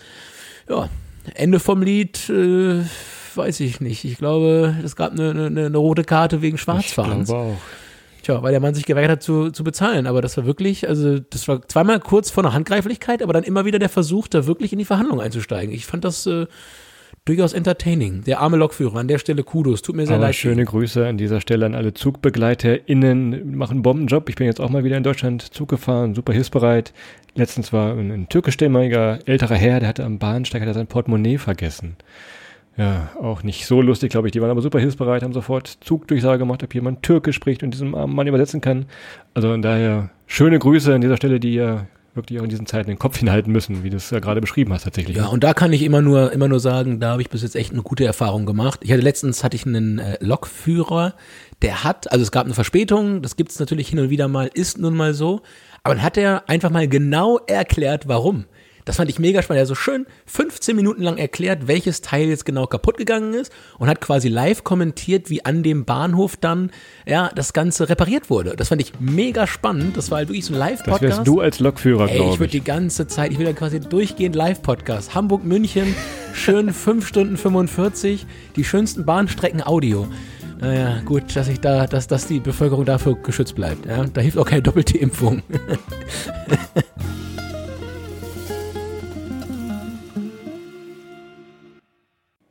Ja, 0.69 0.89
Ende 1.35 1.61
vom 1.61 1.83
Lied, 1.83 2.29
äh, 2.31 2.83
weiß 3.35 3.61
ich 3.61 3.81
nicht. 3.81 4.05
Ich 4.05 4.19
glaube, 4.19 4.77
es 4.85 4.97
gab 4.97 5.13
eine, 5.13 5.31
eine, 5.31 5.67
eine 5.67 5.79
rote 5.79 6.05
Karte 6.05 6.41
wegen 6.41 6.59
Schwarzfahrens. 6.59 7.29
Ich 7.29 7.35
glaube 7.35 7.53
auch. 7.53 7.59
Tja, 8.23 8.43
weil 8.43 8.51
der 8.51 8.61
Mann 8.61 8.75
sich 8.75 8.85
geweigert 8.85 9.11
hat 9.11 9.23
zu, 9.23 9.51
zu 9.51 9.65
bezahlen. 9.65 10.07
Aber 10.07 10.21
das 10.21 10.37
war 10.37 10.45
wirklich, 10.45 10.89
also 10.89 11.19
das 11.19 11.49
war 11.49 11.67
zweimal 11.69 12.01
kurz 12.01 12.31
vor 12.31 12.45
einer 12.45 12.53
Handgreiflichkeit, 12.53 13.23
aber 13.23 13.33
dann 13.33 13.45
immer 13.45 13.65
wieder 13.65 13.79
der 13.79 13.89
Versuch, 13.89 14.29
da 14.29 14.47
wirklich 14.47 14.73
in 14.73 14.79
die 14.79 14.85
Verhandlung 14.85 15.21
einzusteigen. 15.21 15.75
Ich 15.75 15.87
fand 15.87 16.05
das 16.05 16.27
äh, 16.27 16.47
durchaus 17.29 17.53
entertaining. 17.53 18.25
Der 18.25 18.41
arme 18.41 18.57
Lokführer, 18.57 18.99
an 18.99 19.09
der 19.09 19.19
Stelle 19.19 19.43
Kudos, 19.43 19.83
tut 19.83 19.97
mir 19.97 20.07
sehr 20.07 20.17
Aber 20.17 20.27
leid. 20.27 20.35
Schöne 20.35 20.65
Grüße 20.65 21.07
an 21.07 21.19
dieser 21.19 21.41
Stelle 21.41 21.67
an 21.67 21.75
alle 21.75 21.95
ZugbegleiterInnen, 21.95 23.57
machen 23.57 23.75
einen 23.75 23.83
Bombenjob. 23.83 24.29
Ich 24.29 24.37
bin 24.37 24.47
jetzt 24.47 24.61
auch 24.61 24.71
mal 24.71 24.85
wieder 24.85 24.97
in 24.97 25.03
Deutschland 25.03 25.43
Zug 25.43 25.69
gefahren, 25.69 26.15
super 26.15 26.33
hilfsbereit. 26.33 26.93
Letztens 27.35 27.73
war 27.73 27.93
ein, 27.93 28.11
ein 28.11 28.29
türkischstämmiger 28.29 29.21
älterer 29.27 29.55
Herr, 29.55 29.81
der 29.81 29.89
hatte 29.89 30.05
am 30.05 30.19
Bahnsteig 30.19 30.63
hat 30.63 30.69
er 30.69 30.75
sein 30.75 30.87
Portemonnaie 30.87 31.39
vergessen. 31.39 31.97
Ja, 32.79 33.11
auch 33.21 33.43
nicht 33.43 33.67
so 33.67 33.83
lustig, 33.83 34.11
glaube 34.11 34.29
ich. 34.29 34.33
Die 34.33 34.41
waren 34.41 34.51
aber 34.51 34.63
super 34.63 34.79
hilfsbereit, 34.79 35.25
haben 35.25 35.33
sofort 35.33 35.67
Zugdurchsage 35.81 36.39
gemacht, 36.39 36.63
ob 36.63 36.73
jemand 36.75 37.03
Türkisch 37.03 37.35
spricht 37.35 37.65
und 37.65 37.73
diesem 37.73 37.95
armen 37.95 38.15
Mann 38.15 38.29
übersetzen 38.29 38.61
kann. 38.61 38.87
Also 39.35 39.51
von 39.51 39.63
daher 39.63 40.11
schöne 40.27 40.61
Grüße 40.61 40.95
an 40.95 41.01
dieser 41.01 41.17
Stelle, 41.17 41.41
die 41.41 41.55
ja 41.55 41.87
wirklich 42.19 42.39
auch 42.39 42.45
in 42.45 42.51
diesen 42.51 42.67
Zeiten 42.67 42.89
den 42.89 42.99
Kopf 42.99 43.17
hinhalten 43.17 43.51
müssen, 43.51 43.83
wie 43.83 43.91
du 43.91 43.97
es 43.97 44.11
ja 44.11 44.19
gerade 44.19 44.43
beschrieben 44.43 44.73
hast 44.75 44.85
tatsächlich. 44.85 45.17
Ja, 45.17 45.29
und 45.29 45.43
da 45.43 45.55
kann 45.55 45.73
ich 45.73 45.83
immer 45.83 46.03
nur, 46.03 46.33
immer 46.33 46.49
nur 46.49 46.61
sagen, 46.61 47.01
da 47.01 47.13
habe 47.13 47.23
ich 47.23 47.31
bis 47.31 47.43
jetzt 47.43 47.57
echt 47.57 47.73
eine 47.73 47.83
gute 47.83 48.05
Erfahrung 48.05 48.45
gemacht. 48.45 48.81
Ich 48.83 48.93
hatte 48.93 49.01
letztens 49.01 49.43
hatte 49.43 49.57
ich 49.57 49.65
einen 49.65 49.99
äh, 49.99 50.19
Lokführer, 50.21 51.15
der 51.63 51.85
hat, 51.85 52.13
also 52.13 52.23
es 52.23 52.31
gab 52.31 52.45
eine 52.45 52.55
Verspätung, 52.55 53.23
das 53.23 53.37
gibt 53.37 53.53
es 53.53 53.59
natürlich 53.59 53.89
hin 53.89 53.99
und 53.99 54.11
wieder 54.11 54.29
mal, 54.29 54.51
ist 54.53 54.77
nun 54.79 54.95
mal 54.95 55.15
so, 55.15 55.41
aber 55.83 55.95
dann 55.95 56.05
hat 56.05 56.19
er 56.19 56.49
einfach 56.49 56.71
mal 56.71 56.87
genau 56.87 57.39
erklärt, 57.47 58.09
warum. 58.09 58.45
Das 58.89 58.97
fand 58.97 59.11
ich 59.11 59.19
mega 59.19 59.43
spannend. 59.43 59.59
Er 59.59 59.63
hat 59.65 59.69
so 59.69 59.75
schön 59.75 60.07
15 60.25 60.75
Minuten 60.75 61.03
lang 61.03 61.19
erklärt, 61.19 61.69
welches 61.69 62.01
Teil 62.01 62.29
jetzt 62.29 62.47
genau 62.47 62.67
kaputt 62.67 62.97
gegangen 62.97 63.35
ist 63.35 63.53
und 63.77 63.87
hat 63.87 64.01
quasi 64.01 64.29
live 64.29 64.65
kommentiert, 64.65 65.29
wie 65.29 65.45
an 65.45 65.63
dem 65.63 65.85
Bahnhof 65.85 66.39
dann 66.39 66.71
ja, 67.05 67.31
das 67.35 67.53
Ganze 67.53 67.91
repariert 67.91 68.31
wurde. 68.31 68.57
Das 68.57 68.69
fand 68.69 68.81
ich 68.81 68.99
mega 68.99 69.47
spannend. 69.47 69.99
Das 69.99 70.11
war 70.11 70.17
halt 70.17 70.31
wirklich 70.31 70.47
so 70.47 70.55
ein 70.55 70.59
Live-Podcast. 70.59 71.03
Das 71.03 71.17
wärst 71.19 71.29
du 71.29 71.41
als 71.41 71.61
Lokführer, 71.61 72.07
glaube 72.07 72.29
ich. 72.29 72.33
Ich 72.33 72.41
würde 72.41 72.53
die 72.53 72.65
ganze 72.65 73.07
Zeit, 73.07 73.31
ich 73.31 73.37
dann 73.37 73.55
quasi 73.55 73.79
durchgehend 73.79 74.35
Live-Podcast. 74.35 75.15
Hamburg, 75.15 75.45
München, 75.45 75.95
schön 76.33 76.73
5 76.73 77.07
Stunden 77.07 77.37
45, 77.37 78.25
die 78.57 78.65
schönsten 78.65 79.05
Bahnstrecken 79.05 79.63
Audio. 79.63 80.09
Naja, 80.63 81.03
gut, 81.05 81.37
dass 81.37 81.49
ich 81.49 81.61
da, 81.61 81.87
dass, 81.87 82.07
dass 82.07 82.27
die 82.27 82.41
Bevölkerung 82.41 82.87
dafür 82.87 83.17
geschützt 83.17 83.55
bleibt. 83.55 83.85
Ja? 83.85 84.05
Da 84.07 84.23
hilft 84.23 84.39
auch 84.39 84.47
keine 84.47 84.63
doppelte 84.63 84.97
Impfung. 84.97 85.43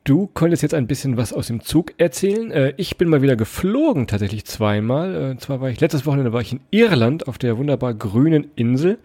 Du 0.08 0.26
konntest 0.32 0.62
jetzt 0.62 0.72
ein 0.72 0.86
bisschen 0.86 1.18
was 1.18 1.34
aus 1.34 1.48
dem 1.48 1.60
Zug 1.60 1.92
erzählen. 1.98 2.50
Äh, 2.50 2.72
ich 2.78 2.96
bin 2.96 3.10
mal 3.10 3.20
wieder 3.20 3.36
geflogen, 3.36 4.06
tatsächlich 4.06 4.46
zweimal. 4.46 5.32
Äh, 5.32 5.36
zwar 5.36 5.60
war 5.60 5.68
ich 5.68 5.82
letztes 5.82 6.06
Wochenende 6.06 6.32
war 6.32 6.40
ich 6.40 6.50
in 6.50 6.60
Irland 6.70 7.28
auf 7.28 7.36
der 7.36 7.58
wunderbar 7.58 7.92
grünen 7.92 8.46
Insel. 8.56 8.96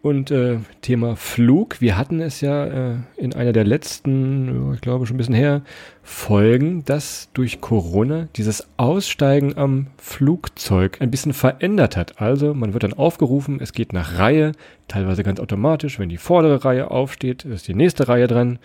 Und 0.00 0.30
äh, 0.30 0.58
Thema 0.80 1.16
Flug, 1.16 1.80
wir 1.80 1.98
hatten 1.98 2.20
es 2.20 2.40
ja 2.40 2.66
äh, 2.66 2.94
in 3.16 3.34
einer 3.34 3.52
der 3.52 3.64
letzten, 3.64 4.74
ich 4.74 4.80
glaube 4.80 5.06
schon 5.06 5.16
ein 5.16 5.18
bisschen 5.18 5.34
her, 5.34 5.62
Folgen, 6.04 6.84
dass 6.84 7.30
durch 7.32 7.60
Corona 7.60 8.28
dieses 8.36 8.68
Aussteigen 8.76 9.58
am 9.58 9.88
Flugzeug 9.96 10.98
ein 11.00 11.10
bisschen 11.10 11.32
verändert 11.32 11.96
hat. 11.96 12.20
Also 12.20 12.54
man 12.54 12.74
wird 12.74 12.84
dann 12.84 12.92
aufgerufen, 12.92 13.58
es 13.60 13.72
geht 13.72 13.92
nach 13.92 14.20
Reihe, 14.20 14.52
teilweise 14.86 15.24
ganz 15.24 15.40
automatisch. 15.40 15.98
Wenn 15.98 16.10
die 16.10 16.16
vordere 16.16 16.64
Reihe 16.64 16.92
aufsteht, 16.92 17.44
ist 17.44 17.66
die 17.66 17.74
nächste 17.74 18.06
Reihe 18.06 18.28
dran. 18.28 18.60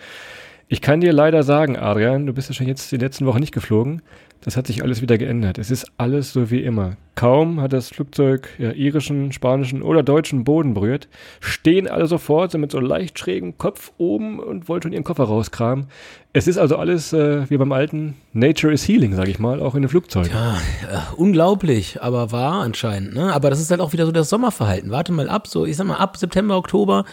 Ich 0.72 0.80
kann 0.80 1.00
dir 1.00 1.12
leider 1.12 1.42
sagen, 1.42 1.76
Adrian, 1.76 2.26
du 2.26 2.32
bist 2.32 2.48
ja 2.48 2.54
schon 2.54 2.68
jetzt 2.68 2.92
die 2.92 2.96
letzten 2.96 3.26
Wochen 3.26 3.40
nicht 3.40 3.52
geflogen. 3.52 4.02
Das 4.40 4.56
hat 4.56 4.68
sich 4.68 4.84
alles 4.84 5.02
wieder 5.02 5.18
geändert. 5.18 5.58
Es 5.58 5.68
ist 5.68 5.90
alles 5.98 6.32
so 6.32 6.52
wie 6.52 6.62
immer. 6.62 6.96
Kaum 7.16 7.60
hat 7.60 7.72
das 7.72 7.88
Flugzeug 7.88 8.48
ja, 8.56 8.70
irischen, 8.70 9.32
spanischen 9.32 9.82
oder 9.82 10.04
deutschen 10.04 10.44
Boden 10.44 10.72
berührt, 10.72 11.08
stehen 11.40 11.88
alle 11.88 12.06
sofort, 12.06 12.54
mit 12.54 12.70
so 12.70 12.78
leicht 12.78 13.18
schrägem 13.18 13.58
Kopf 13.58 13.90
oben 13.98 14.38
und 14.38 14.68
wollen 14.68 14.80
schon 14.80 14.92
ihren 14.92 15.02
Koffer 15.02 15.24
rauskramen. 15.24 15.88
Es 16.32 16.46
ist 16.46 16.56
also 16.56 16.76
alles 16.76 17.12
äh, 17.12 17.50
wie 17.50 17.56
beim 17.56 17.72
alten 17.72 18.14
Nature 18.32 18.72
is 18.72 18.86
Healing, 18.86 19.14
sag 19.14 19.26
ich 19.26 19.40
mal, 19.40 19.60
auch 19.60 19.74
in 19.74 19.82
den 19.82 19.88
Flugzeugen. 19.88 20.30
Ja, 20.30 20.54
äh, 20.54 21.14
unglaublich, 21.16 22.00
aber 22.00 22.30
wahr 22.30 22.62
anscheinend. 22.62 23.12
Ne? 23.12 23.34
Aber 23.34 23.50
das 23.50 23.60
ist 23.60 23.72
halt 23.72 23.80
auch 23.80 23.92
wieder 23.92 24.06
so 24.06 24.12
das 24.12 24.30
Sommerverhalten. 24.30 24.92
Warte 24.92 25.10
mal 25.10 25.28
ab, 25.28 25.48
so 25.48 25.66
ich 25.66 25.76
sag 25.76 25.88
mal 25.88 25.96
ab 25.96 26.16
September, 26.16 26.56
Oktober 26.56 27.04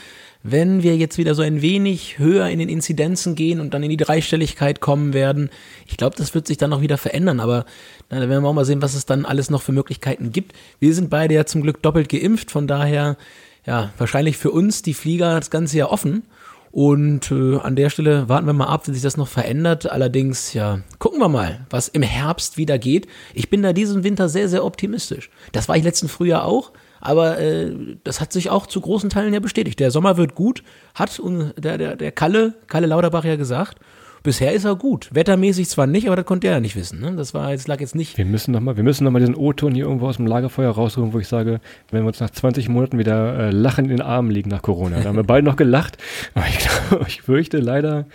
wenn 0.44 0.84
wir 0.84 0.96
jetzt 0.96 1.18
wieder 1.18 1.36
so 1.36 1.42
ein 1.42 1.62
wenig 1.62 2.20
höher 2.20 2.48
in 2.48 2.60
den 2.60 2.70
Inzidenzen 2.70 3.36
gehen 3.36 3.60
und 3.60 3.74
dann 3.74 3.84
in 3.84 3.90
die 3.90 3.98
Dreistelligkeit 3.98 4.80
kommen 4.80 5.14
werden, 5.14 5.50
ich 5.88 5.98
glaube, 5.98 6.16
das 6.16 6.34
wird 6.34 6.48
sich 6.48 6.58
dann 6.58 6.70
noch 6.70 6.82
wieder 6.82 6.98
verändern. 6.98 7.40
Aber 7.40 7.66
na, 8.10 8.20
da 8.20 8.30
werden 8.30 8.44
wir 8.44 8.50
auch 8.50 8.54
mal 8.54 8.66
sehen, 8.66 8.82
was 8.82 8.94
es 8.94 9.06
dann 9.06 9.26
alles 9.26 9.50
noch 9.50 9.62
für 9.62 9.72
Möglichkeiten 9.72 10.32
gibt. 10.32 10.54
Wir 10.80 10.94
sind 10.94 11.10
beide 11.10 11.34
ja 11.34 11.46
zum 11.46 11.62
Glück 11.62 11.82
doppelt 11.82 12.10
geimpft, 12.10 12.52
von 12.52 12.68
daher, 12.68 13.18
ja, 13.66 13.92
wahrscheinlich 13.98 14.38
für 14.38 14.52
uns 14.52 14.82
die 14.82 14.94
Flieger 14.94 15.36
das 15.40 15.50
ganze 15.50 15.78
Jahr 15.78 15.92
offen. 15.92 16.24
Und 16.72 17.32
äh, 17.32 17.58
an 17.58 17.76
der 17.76 17.90
Stelle 17.90 18.30
warten 18.30 18.46
wir 18.46 18.54
mal 18.54 18.68
ab, 18.68 18.88
wie 18.88 18.94
sich 18.94 19.02
das 19.02 19.18
noch 19.18 19.28
verändert. 19.28 19.90
Allerdings, 19.90 20.54
ja, 20.54 20.82
gucken 21.00 21.20
wir 21.20 21.30
mal, 21.30 21.66
was 21.70 21.88
im 21.88 22.04
Herbst 22.04 22.58
wieder 22.58 22.78
geht. 22.78 23.08
Ich 23.34 23.50
bin 23.50 23.64
da 23.64 23.74
diesen 23.74 24.04
Winter 24.04 24.30
sehr, 24.30 24.48
sehr 24.48 24.64
optimistisch. 24.64 25.30
Das 25.54 25.68
war 25.70 25.76
ich 25.76 25.84
letzten 25.84 26.08
Frühjahr 26.08 26.46
auch. 26.46 26.72
Aber 27.02 27.40
äh, 27.40 27.72
das 28.04 28.22
hat 28.22 28.34
sich 28.34 28.50
auch 28.50 28.68
zu 28.68 28.82
großen 28.82 29.10
Teilen 29.10 29.34
ja 29.34 29.40
bestätigt. 29.40 29.80
Der 29.80 29.92
Sommer 29.92 30.18
wird 30.18 30.36
gut, 30.36 30.64
hat 30.96 31.22
der, 31.58 31.78
der, 31.78 31.96
der 31.96 32.12
Kalle, 32.12 32.54
Kalle 32.68 32.88
Lauterbach 32.88 33.26
ja 33.26 33.36
gesagt. 33.36 33.78
Bisher 34.24 34.52
ist 34.52 34.66
er 34.66 34.76
gut. 34.76 35.10
Wettermäßig 35.14 35.70
zwar 35.70 35.88
nicht, 35.88 36.08
aber 36.08 36.18
das 36.18 36.26
konnte 36.26 36.48
er 36.48 36.56
ja 36.56 36.60
nicht 36.60 36.76
wissen. 36.76 37.00
Ne? 37.00 37.16
Das 37.16 37.34
war, 37.34 37.52
das 37.52 37.68
lag 37.68 37.80
jetzt 37.80 37.96
nicht. 37.96 38.18
Wir 38.18 38.26
müssen 38.26 38.52
nochmal, 38.52 38.76
noch 38.76 39.20
diesen 39.20 39.36
O-Ton 39.36 39.74
hier 39.74 39.86
irgendwo 39.86 40.08
aus 40.08 40.18
dem 40.18 40.28
Lagerfeuer 40.28 40.72
rausholen, 40.72 41.14
wo 41.14 41.20
ich 41.20 41.30
sage, 41.30 41.62
wenn 41.92 42.04
wir 42.04 42.08
uns 42.08 42.20
nach 42.20 42.30
20 42.30 42.68
Monaten 42.68 42.98
wieder 42.98 43.38
äh, 43.38 43.52
lachend 43.52 43.90
in 43.90 43.98
den 43.98 44.02
Armen 44.02 44.30
liegen 44.32 44.50
nach 44.50 44.62
Corona. 44.62 45.00
Da 45.00 45.06
haben 45.06 45.16
wir 45.16 45.24
beide 45.24 45.46
noch 45.46 45.56
gelacht. 45.56 45.98
Aber 46.34 46.46
ich, 46.48 46.58
glaube, 46.58 47.06
ich 47.08 47.22
fürchte 47.22 47.60
leider, 47.60 48.06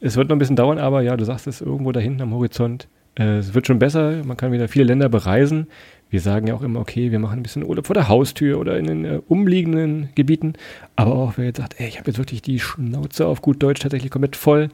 es 0.00 0.16
wird 0.16 0.28
noch 0.28 0.36
ein 0.36 0.40
bisschen 0.40 0.56
dauern, 0.56 0.78
aber 0.78 1.00
ja, 1.00 1.16
du 1.16 1.24
sagst 1.24 1.46
es 1.46 1.60
irgendwo 1.62 1.90
da 1.92 2.00
hinten 2.00 2.20
am 2.20 2.34
Horizont. 2.34 2.88
Äh, 3.18 3.38
es 3.38 3.54
wird 3.54 3.66
schon 3.66 3.78
besser. 3.78 4.24
Man 4.24 4.36
kann 4.36 4.52
wieder 4.52 4.68
viele 4.68 4.84
Länder 4.84 5.08
bereisen 5.08 5.68
wir 6.08 6.20
sagen 6.20 6.46
ja 6.46 6.54
auch 6.54 6.62
immer, 6.62 6.80
okay, 6.80 7.10
wir 7.10 7.18
machen 7.18 7.40
ein 7.40 7.42
bisschen 7.42 7.64
Urlaub 7.64 7.86
vor 7.86 7.94
der 7.94 8.08
Haustür 8.08 8.60
oder 8.60 8.78
in 8.78 8.86
den 8.86 9.04
äh, 9.04 9.20
umliegenden 9.26 10.10
Gebieten. 10.14 10.54
Aber 10.94 11.14
auch 11.14 11.34
wer 11.36 11.46
jetzt 11.46 11.58
sagt, 11.58 11.80
ey, 11.80 11.88
ich 11.88 11.98
habe 11.98 12.10
jetzt 12.10 12.18
wirklich 12.18 12.42
die 12.42 12.60
Schnauze 12.60 13.26
auf 13.26 13.42
gut 13.42 13.62
Deutsch 13.62 13.80
tatsächlich 13.80 14.10
komplett 14.10 14.36
voll. 14.36 14.68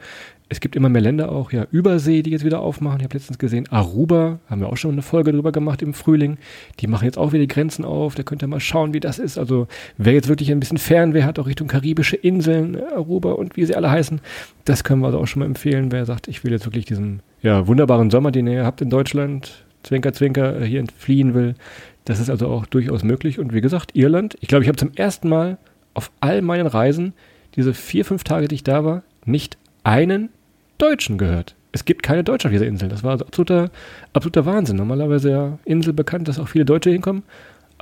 Es 0.50 0.60
gibt 0.60 0.76
immer 0.76 0.90
mehr 0.90 1.00
Länder 1.00 1.32
auch, 1.32 1.50
ja, 1.50 1.66
Übersee, 1.70 2.20
die 2.20 2.30
jetzt 2.30 2.44
wieder 2.44 2.60
aufmachen. 2.60 2.98
Ich 2.98 3.04
habe 3.04 3.14
letztens 3.14 3.38
gesehen, 3.38 3.66
Aruba, 3.70 4.40
haben 4.50 4.60
wir 4.60 4.68
auch 4.68 4.76
schon 4.76 4.92
eine 4.92 5.00
Folge 5.00 5.32
drüber 5.32 5.50
gemacht 5.50 5.80
im 5.80 5.94
Frühling. 5.94 6.36
Die 6.80 6.86
machen 6.86 7.06
jetzt 7.06 7.16
auch 7.16 7.32
wieder 7.32 7.40
die 7.40 7.48
Grenzen 7.48 7.86
auf. 7.86 8.14
Da 8.14 8.22
könnt 8.22 8.42
ihr 8.42 8.48
mal 8.48 8.60
schauen, 8.60 8.92
wie 8.92 9.00
das 9.00 9.18
ist. 9.18 9.38
Also 9.38 9.66
wer 9.96 10.12
jetzt 10.12 10.28
wirklich 10.28 10.52
ein 10.52 10.60
bisschen 10.60 10.76
Fernweh 10.76 11.22
hat, 11.22 11.38
auch 11.38 11.46
Richtung 11.46 11.68
karibische 11.68 12.16
Inseln, 12.16 12.76
Aruba 12.94 13.32
und 13.32 13.56
wie 13.56 13.64
sie 13.64 13.74
alle 13.74 13.90
heißen, 13.90 14.20
das 14.66 14.84
können 14.84 15.00
wir 15.00 15.06
also 15.06 15.20
auch 15.20 15.26
schon 15.26 15.40
mal 15.40 15.46
empfehlen. 15.46 15.90
Wer 15.90 16.04
sagt, 16.04 16.28
ich 16.28 16.44
will 16.44 16.52
jetzt 16.52 16.66
wirklich 16.66 16.84
diesen 16.84 17.22
ja, 17.40 17.66
wunderbaren 17.66 18.10
Sommer, 18.10 18.30
den 18.30 18.46
ihr 18.46 18.66
habt 18.66 18.82
in 18.82 18.90
Deutschland, 18.90 19.64
Zwinker, 19.82 20.12
Zwinker, 20.12 20.64
hier 20.64 20.80
entfliehen 20.80 21.34
will. 21.34 21.54
Das 22.04 22.18
ist 22.18 22.30
also 22.30 22.48
auch 22.48 22.66
durchaus 22.66 23.02
möglich. 23.04 23.38
Und 23.38 23.52
wie 23.52 23.60
gesagt, 23.60 23.94
Irland, 23.94 24.36
ich 24.40 24.48
glaube, 24.48 24.62
ich 24.62 24.68
habe 24.68 24.78
zum 24.78 24.92
ersten 24.94 25.28
Mal 25.28 25.58
auf 25.94 26.10
all 26.20 26.42
meinen 26.42 26.66
Reisen, 26.66 27.12
diese 27.56 27.74
vier, 27.74 28.04
fünf 28.04 28.24
Tage, 28.24 28.48
die 28.48 28.54
ich 28.56 28.64
da 28.64 28.84
war, 28.84 29.02
nicht 29.24 29.58
einen 29.84 30.30
Deutschen 30.78 31.18
gehört. 31.18 31.54
Es 31.72 31.84
gibt 31.84 32.02
keine 32.02 32.24
Deutsche 32.24 32.48
auf 32.48 32.52
dieser 32.52 32.66
Insel. 32.66 32.88
Das 32.88 33.02
war 33.02 33.12
also 33.12 33.24
absoluter, 33.24 33.70
absoluter 34.12 34.44
Wahnsinn. 34.46 34.76
Normalerweise 34.76 35.30
ja 35.30 35.58
Insel 35.64 35.92
bekannt, 35.92 36.28
dass 36.28 36.38
auch 36.38 36.48
viele 36.48 36.64
Deutsche 36.64 36.90
hinkommen. 36.90 37.22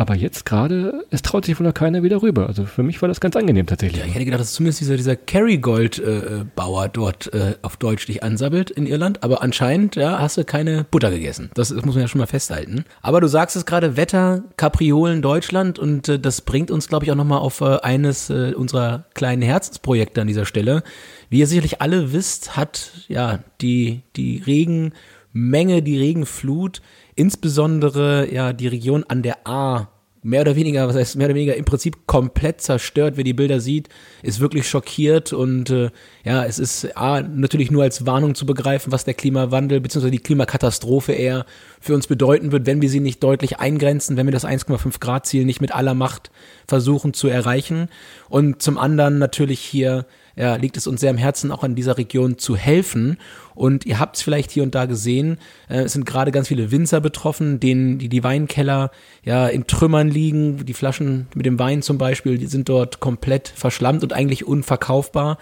Aber 0.00 0.14
jetzt 0.16 0.46
gerade, 0.46 1.04
es 1.10 1.20
traut 1.20 1.44
sich 1.44 1.60
wohl 1.60 1.66
noch 1.66 1.74
keiner 1.74 2.02
wieder 2.02 2.22
rüber. 2.22 2.46
Also 2.46 2.64
für 2.64 2.82
mich 2.82 3.02
war 3.02 3.08
das 3.10 3.20
ganz 3.20 3.36
angenehm 3.36 3.66
tatsächlich. 3.66 4.00
Ja, 4.00 4.06
ich 4.06 4.14
hätte 4.14 4.24
gedacht, 4.24 4.40
dass 4.40 4.54
zumindest 4.54 4.80
dieser, 4.80 4.96
dieser 4.96 5.14
Kerrygold-Bauer 5.14 6.88
dort 6.88 7.30
äh, 7.34 7.56
auf 7.60 7.76
Deutsch 7.76 8.06
dich 8.06 8.22
ansammelt 8.22 8.70
in 8.70 8.86
Irland. 8.86 9.22
Aber 9.22 9.42
anscheinend 9.42 9.96
ja, 9.96 10.18
hast 10.18 10.38
du 10.38 10.44
keine 10.46 10.86
Butter 10.90 11.10
gegessen. 11.10 11.50
Das, 11.52 11.68
das 11.68 11.84
muss 11.84 11.96
man 11.96 12.00
ja 12.00 12.08
schon 12.08 12.18
mal 12.18 12.26
festhalten. 12.26 12.86
Aber 13.02 13.20
du 13.20 13.26
sagst 13.26 13.56
es 13.56 13.66
gerade, 13.66 13.98
Wetter, 13.98 14.42
Kapriolen, 14.56 15.20
Deutschland. 15.20 15.78
Und 15.78 16.08
äh, 16.08 16.18
das 16.18 16.40
bringt 16.40 16.70
uns, 16.70 16.88
glaube 16.88 17.04
ich, 17.04 17.12
auch 17.12 17.16
nochmal 17.16 17.40
auf 17.40 17.60
äh, 17.60 17.80
eines 17.82 18.30
äh, 18.30 18.54
unserer 18.54 19.04
kleinen 19.12 19.42
Herzensprojekte 19.42 20.22
an 20.22 20.28
dieser 20.28 20.46
Stelle. 20.46 20.82
Wie 21.28 21.40
ihr 21.40 21.46
sicherlich 21.46 21.82
alle 21.82 22.14
wisst, 22.14 22.56
hat 22.56 22.90
ja 23.08 23.40
die, 23.60 24.00
die 24.16 24.38
Regenmenge, 25.34 25.82
die 25.82 25.98
Regenflut, 25.98 26.80
insbesondere 27.14 28.32
ja 28.32 28.52
die 28.52 28.68
Region 28.68 29.04
an 29.08 29.22
der 29.22 29.46
A 29.46 29.88
mehr 30.22 30.42
oder 30.42 30.54
weniger, 30.54 30.86
was 30.86 30.96
heißt 30.96 31.16
mehr 31.16 31.28
oder 31.28 31.34
weniger 31.34 31.56
im 31.56 31.64
Prinzip 31.64 32.06
komplett 32.06 32.60
zerstört, 32.60 33.16
wer 33.16 33.24
die 33.24 33.32
Bilder 33.32 33.58
sieht, 33.58 33.88
ist 34.22 34.38
wirklich 34.38 34.68
schockiert 34.68 35.32
und 35.32 35.70
äh, 35.70 35.90
ja, 36.24 36.44
es 36.44 36.58
ist 36.58 36.94
A, 36.94 37.22
natürlich 37.22 37.70
nur 37.70 37.84
als 37.84 38.04
Warnung 38.04 38.34
zu 38.34 38.44
begreifen, 38.44 38.92
was 38.92 39.06
der 39.06 39.14
Klimawandel 39.14 39.80
bzw. 39.80 40.10
die 40.10 40.18
Klimakatastrophe 40.18 41.12
eher 41.12 41.46
für 41.80 41.94
uns 41.94 42.06
bedeuten 42.06 42.52
wird, 42.52 42.66
wenn 42.66 42.82
wir 42.82 42.90
sie 42.90 43.00
nicht 43.00 43.22
deutlich 43.22 43.60
eingrenzen, 43.60 44.18
wenn 44.18 44.26
wir 44.26 44.32
das 44.32 44.44
1,5 44.44 45.00
Grad 45.00 45.24
Ziel 45.24 45.46
nicht 45.46 45.62
mit 45.62 45.74
aller 45.74 45.94
Macht 45.94 46.30
versuchen 46.68 47.14
zu 47.14 47.28
erreichen 47.28 47.88
und 48.28 48.60
zum 48.60 48.76
anderen 48.76 49.18
natürlich 49.18 49.60
hier 49.60 50.04
ja, 50.36 50.56
liegt 50.56 50.76
es 50.76 50.86
uns 50.86 51.00
sehr 51.00 51.10
am 51.10 51.16
Herzen, 51.16 51.52
auch 51.52 51.62
an 51.62 51.74
dieser 51.74 51.98
Region 51.98 52.38
zu 52.38 52.56
helfen. 52.56 53.18
Und 53.54 53.84
ihr 53.84 53.98
habt 53.98 54.16
es 54.16 54.22
vielleicht 54.22 54.50
hier 54.50 54.62
und 54.62 54.74
da 54.74 54.86
gesehen, 54.86 55.38
äh, 55.68 55.80
es 55.80 55.92
sind 55.92 56.06
gerade 56.06 56.32
ganz 56.32 56.48
viele 56.48 56.70
Winzer 56.70 57.00
betroffen, 57.00 57.60
denen 57.60 57.98
die, 57.98 58.08
die 58.08 58.24
Weinkeller 58.24 58.90
ja 59.24 59.48
in 59.48 59.66
Trümmern 59.66 60.08
liegen. 60.08 60.64
Die 60.64 60.74
Flaschen 60.74 61.26
mit 61.34 61.46
dem 61.46 61.58
Wein 61.58 61.82
zum 61.82 61.98
Beispiel, 61.98 62.38
die 62.38 62.46
sind 62.46 62.68
dort 62.68 63.00
komplett 63.00 63.48
verschlammt 63.48 64.02
und 64.02 64.12
eigentlich 64.12 64.46
unverkaufbar. 64.46 65.38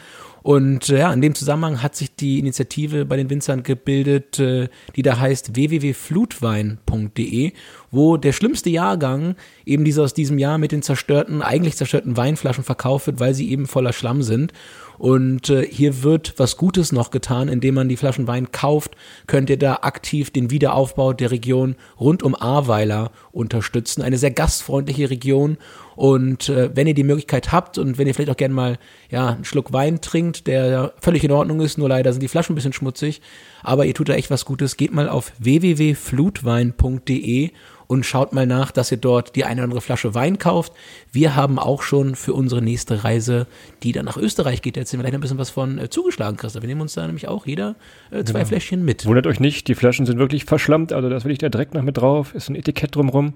Und 0.48 0.88
äh, 0.88 1.00
ja, 1.00 1.12
in 1.12 1.20
dem 1.20 1.34
Zusammenhang 1.34 1.82
hat 1.82 1.94
sich 1.94 2.16
die 2.16 2.38
Initiative 2.38 3.04
bei 3.04 3.18
den 3.18 3.28
Winzern 3.28 3.62
gebildet, 3.64 4.40
äh, 4.40 4.70
die 4.96 5.02
da 5.02 5.18
heißt 5.18 5.54
www.flutwein.de, 5.54 7.52
wo 7.90 8.16
der 8.16 8.32
schlimmste 8.32 8.70
Jahrgang 8.70 9.34
eben 9.66 9.84
dieser 9.84 10.04
aus 10.04 10.14
diesem 10.14 10.38
Jahr 10.38 10.56
mit 10.56 10.72
den 10.72 10.80
zerstörten, 10.80 11.42
eigentlich 11.42 11.76
zerstörten 11.76 12.16
Weinflaschen 12.16 12.64
verkauft 12.64 13.08
wird, 13.08 13.20
weil 13.20 13.34
sie 13.34 13.50
eben 13.50 13.66
voller 13.66 13.92
Schlamm 13.92 14.22
sind. 14.22 14.54
Und 14.96 15.50
äh, 15.50 15.66
hier 15.66 16.02
wird 16.02 16.32
was 16.38 16.56
Gutes 16.56 16.92
noch 16.92 17.10
getan, 17.10 17.48
indem 17.48 17.74
man 17.74 17.90
die 17.90 17.98
Flaschen 17.98 18.26
Wein 18.26 18.50
kauft, 18.50 18.96
könnt 19.26 19.50
ihr 19.50 19.58
da 19.58 19.80
aktiv 19.82 20.30
den 20.30 20.50
Wiederaufbau 20.50 21.12
der 21.12 21.30
Region 21.30 21.76
rund 22.00 22.22
um 22.22 22.34
Ahrweiler 22.34 23.12
unterstützen. 23.32 24.00
Eine 24.00 24.16
sehr 24.16 24.30
gastfreundliche 24.30 25.10
Region. 25.10 25.58
Und 25.98 26.48
äh, 26.48 26.70
wenn 26.76 26.86
ihr 26.86 26.94
die 26.94 27.02
Möglichkeit 27.02 27.50
habt 27.50 27.76
und 27.76 27.98
wenn 27.98 28.06
ihr 28.06 28.14
vielleicht 28.14 28.30
auch 28.30 28.36
gerne 28.36 28.54
mal 28.54 28.78
ja, 29.10 29.30
einen 29.30 29.44
Schluck 29.44 29.72
Wein 29.72 30.00
trinkt, 30.00 30.46
der 30.46 30.92
völlig 31.00 31.24
in 31.24 31.32
Ordnung 31.32 31.60
ist, 31.60 31.76
nur 31.76 31.88
leider 31.88 32.12
sind 32.12 32.22
die 32.22 32.28
Flaschen 32.28 32.52
ein 32.52 32.54
bisschen 32.54 32.72
schmutzig, 32.72 33.20
aber 33.64 33.84
ihr 33.84 33.94
tut 33.94 34.08
da 34.08 34.12
echt 34.12 34.30
was 34.30 34.44
Gutes, 34.44 34.76
geht 34.76 34.92
mal 34.92 35.08
auf 35.08 35.32
www.flutwein.de 35.40 37.50
und 37.88 38.04
schaut 38.06 38.32
mal 38.32 38.46
nach, 38.46 38.70
dass 38.70 38.92
ihr 38.92 38.98
dort 38.98 39.34
die 39.34 39.44
eine 39.44 39.54
oder 39.54 39.64
andere 39.64 39.80
Flasche 39.80 40.14
Wein 40.14 40.38
kauft. 40.38 40.72
Wir 41.10 41.34
haben 41.34 41.58
auch 41.58 41.82
schon 41.82 42.14
für 42.14 42.34
unsere 42.34 42.62
nächste 42.62 43.02
Reise, 43.02 43.46
die 43.82 43.92
dann 43.92 44.04
nach 44.04 44.18
Österreich 44.18 44.62
geht, 44.62 44.76
jetzt 44.76 44.90
sind 44.90 45.00
wir 45.00 45.04
vielleicht 45.04 45.14
ein 45.14 45.20
bisschen 45.20 45.38
was 45.38 45.50
von 45.50 45.78
äh, 45.78 45.88
zugeschlagen, 45.88 46.36
Christoph. 46.36 46.62
Wir 46.62 46.68
nehmen 46.68 46.82
uns 46.82 46.94
da 46.94 47.06
nämlich 47.06 47.26
auch 47.26 47.46
jeder 47.46 47.74
äh, 48.10 48.22
zwei 48.24 48.40
genau. 48.40 48.44
Fläschchen 48.44 48.84
mit. 48.84 49.06
Wundert 49.06 49.26
euch 49.26 49.40
nicht, 49.40 49.68
die 49.68 49.74
Flaschen 49.74 50.06
sind 50.06 50.18
wirklich 50.18 50.44
verschlammt, 50.44 50.92
also 50.92 51.08
das 51.08 51.24
will 51.24 51.32
ich 51.32 51.38
da 51.38 51.48
direkt 51.48 51.74
noch 51.74 51.82
mit 51.82 51.96
drauf, 51.96 52.34
ist 52.34 52.50
ein 52.50 52.56
Etikett 52.56 52.94
drumrum, 52.94 53.34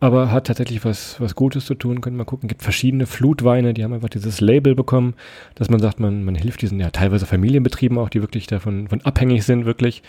aber 0.00 0.30
hat 0.30 0.48
tatsächlich 0.48 0.84
was, 0.84 1.18
was 1.18 1.34
Gutes 1.34 1.64
zu 1.64 1.74
tun, 1.74 2.02
könnt 2.02 2.14
ihr 2.14 2.18
mal 2.18 2.24
gucken. 2.24 2.46
Gibt 2.46 2.62
verschiedene 2.62 3.06
Flutweine, 3.06 3.72
die 3.72 3.84
haben 3.84 3.94
einfach 3.94 4.10
dieses 4.10 4.42
Label 4.42 4.74
bekommen, 4.74 5.14
dass 5.54 5.70
man 5.70 5.80
sagt, 5.80 5.98
man, 5.98 6.24
man 6.24 6.34
hilft 6.34 6.60
diesen 6.60 6.78
ja 6.78 6.90
teilweise 6.90 7.24
Familienbetrieben 7.24 7.96
auch, 7.96 8.10
die 8.10 8.20
wirklich 8.20 8.46
davon 8.46 8.88
von 8.88 9.00
abhängig 9.00 9.44
sind, 9.44 9.64
wirklich 9.64 10.02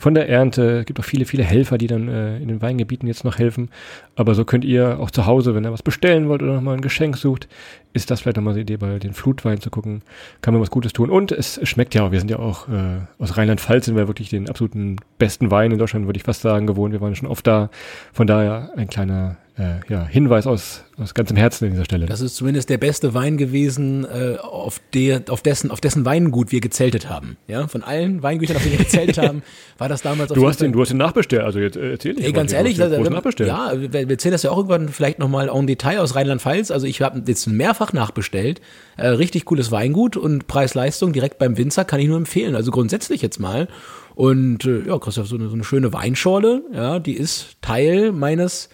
von 0.00 0.14
der 0.14 0.30
Ernte. 0.30 0.80
Es 0.80 0.86
gibt 0.86 0.98
auch 0.98 1.04
viele, 1.04 1.26
viele 1.26 1.44
Helfer, 1.44 1.76
die 1.76 1.86
dann 1.86 2.08
äh, 2.08 2.38
in 2.38 2.48
den 2.48 2.62
Weingebieten 2.62 3.06
jetzt 3.06 3.22
noch 3.22 3.38
helfen. 3.38 3.68
Aber 4.16 4.34
so 4.34 4.46
könnt 4.46 4.64
ihr 4.64 4.98
auch 4.98 5.10
zu 5.10 5.26
Hause, 5.26 5.54
wenn 5.54 5.64
ihr 5.64 5.72
was 5.72 5.82
bestellen 5.82 6.26
wollt 6.28 6.42
oder 6.42 6.54
nochmal 6.54 6.74
ein 6.74 6.80
Geschenk 6.80 7.18
sucht, 7.18 7.48
ist 7.92 8.10
das 8.10 8.22
vielleicht 8.22 8.38
nochmal 8.38 8.54
die 8.54 8.62
Idee, 8.62 8.78
bei 8.78 8.98
den 8.98 9.12
Flutwein 9.12 9.60
zu 9.60 9.68
gucken. 9.68 10.00
Kann 10.40 10.54
man 10.54 10.62
was 10.62 10.70
Gutes 10.70 10.94
tun. 10.94 11.10
Und 11.10 11.32
es 11.32 11.60
schmeckt 11.68 11.94
ja 11.94 12.02
auch. 12.02 12.12
Wir 12.12 12.18
sind 12.18 12.30
ja 12.30 12.38
auch 12.38 12.66
äh, 12.68 13.00
aus 13.18 13.36
Rheinland-Pfalz, 13.36 13.84
sind 13.84 13.96
wir 13.96 14.08
wirklich 14.08 14.30
den 14.30 14.48
absoluten 14.48 14.96
besten 15.18 15.50
Wein 15.50 15.70
in 15.70 15.78
Deutschland, 15.78 16.06
würde 16.06 16.16
ich 16.16 16.24
fast 16.24 16.40
sagen, 16.40 16.66
gewohnt. 16.66 16.92
Wir 16.94 17.02
waren 17.02 17.14
schon 17.14 17.28
oft 17.28 17.46
da. 17.46 17.68
Von 18.14 18.26
daher 18.26 18.70
ein 18.76 18.88
kleiner 18.88 19.36
äh, 19.58 19.80
ja, 19.88 20.06
Hinweis 20.06 20.46
aus, 20.46 20.84
aus 20.96 21.14
ganzem 21.14 21.36
Herzen 21.36 21.66
an 21.66 21.70
dieser 21.72 21.84
Stelle. 21.84 22.06
Das 22.06 22.20
ist 22.20 22.36
zumindest 22.36 22.70
der 22.70 22.78
beste 22.78 23.14
Wein 23.14 23.36
gewesen, 23.36 24.04
äh, 24.04 24.36
auf, 24.38 24.80
der, 24.94 25.22
auf, 25.28 25.42
dessen, 25.42 25.70
auf 25.70 25.80
dessen 25.80 26.04
Weingut 26.04 26.52
wir 26.52 26.60
gezeltet 26.60 27.08
haben. 27.08 27.36
Ja, 27.46 27.66
von 27.68 27.82
allen 27.82 28.22
Weingütern, 28.22 28.56
auf 28.56 28.62
denen 28.62 28.78
wir 28.78 28.84
gezeltet 28.84 29.18
haben, 29.22 29.42
war 29.78 29.88
das 29.88 30.02
damals. 30.02 30.32
Du 30.32 30.48
hast 30.48 30.60
den, 30.60 30.72
du 30.72 30.80
hast 30.80 30.90
den 30.90 30.98
nachbestellt. 30.98 31.42
Also 31.42 31.58
jetzt 31.58 31.76
äh, 31.76 31.92
erzähl 31.92 32.18
ich. 32.18 32.24
Ey, 32.24 32.32
ganz 32.32 32.52
ehrlich, 32.52 32.80
also, 32.80 32.96
ja, 33.44 33.72
wir, 33.74 33.92
wir 33.92 34.10
erzählen 34.10 34.32
das 34.32 34.42
ja 34.42 34.50
auch 34.50 34.56
irgendwann 34.56 34.88
vielleicht 34.88 35.18
nochmal 35.18 35.48
en 35.48 35.66
Detail 35.66 36.00
aus 36.00 36.14
Rheinland-Pfalz. 36.14 36.70
Also 36.70 36.86
ich 36.86 37.02
habe 37.02 37.22
jetzt 37.26 37.46
mehrfach 37.46 37.92
nachbestellt. 37.92 38.60
Äh, 38.96 39.08
richtig 39.08 39.44
cooles 39.44 39.70
Weingut 39.70 40.16
und 40.16 40.46
Preis-Leistung 40.46 41.12
direkt 41.12 41.38
beim 41.38 41.56
Winzer 41.56 41.84
kann 41.84 42.00
ich 42.00 42.08
nur 42.08 42.16
empfehlen. 42.16 42.54
Also 42.54 42.70
grundsätzlich 42.70 43.22
jetzt 43.22 43.40
mal. 43.40 43.68
Und 44.14 44.64
äh, 44.64 44.86
ja, 44.86 44.98
Christoph, 44.98 45.28
so 45.28 45.36
eine, 45.36 45.48
so 45.48 45.54
eine 45.54 45.64
schöne 45.64 45.92
Weinschorle, 45.92 46.62
ja, 46.72 46.98
die 46.98 47.14
ist 47.14 47.56
Teil 47.62 48.12
meines 48.12 48.68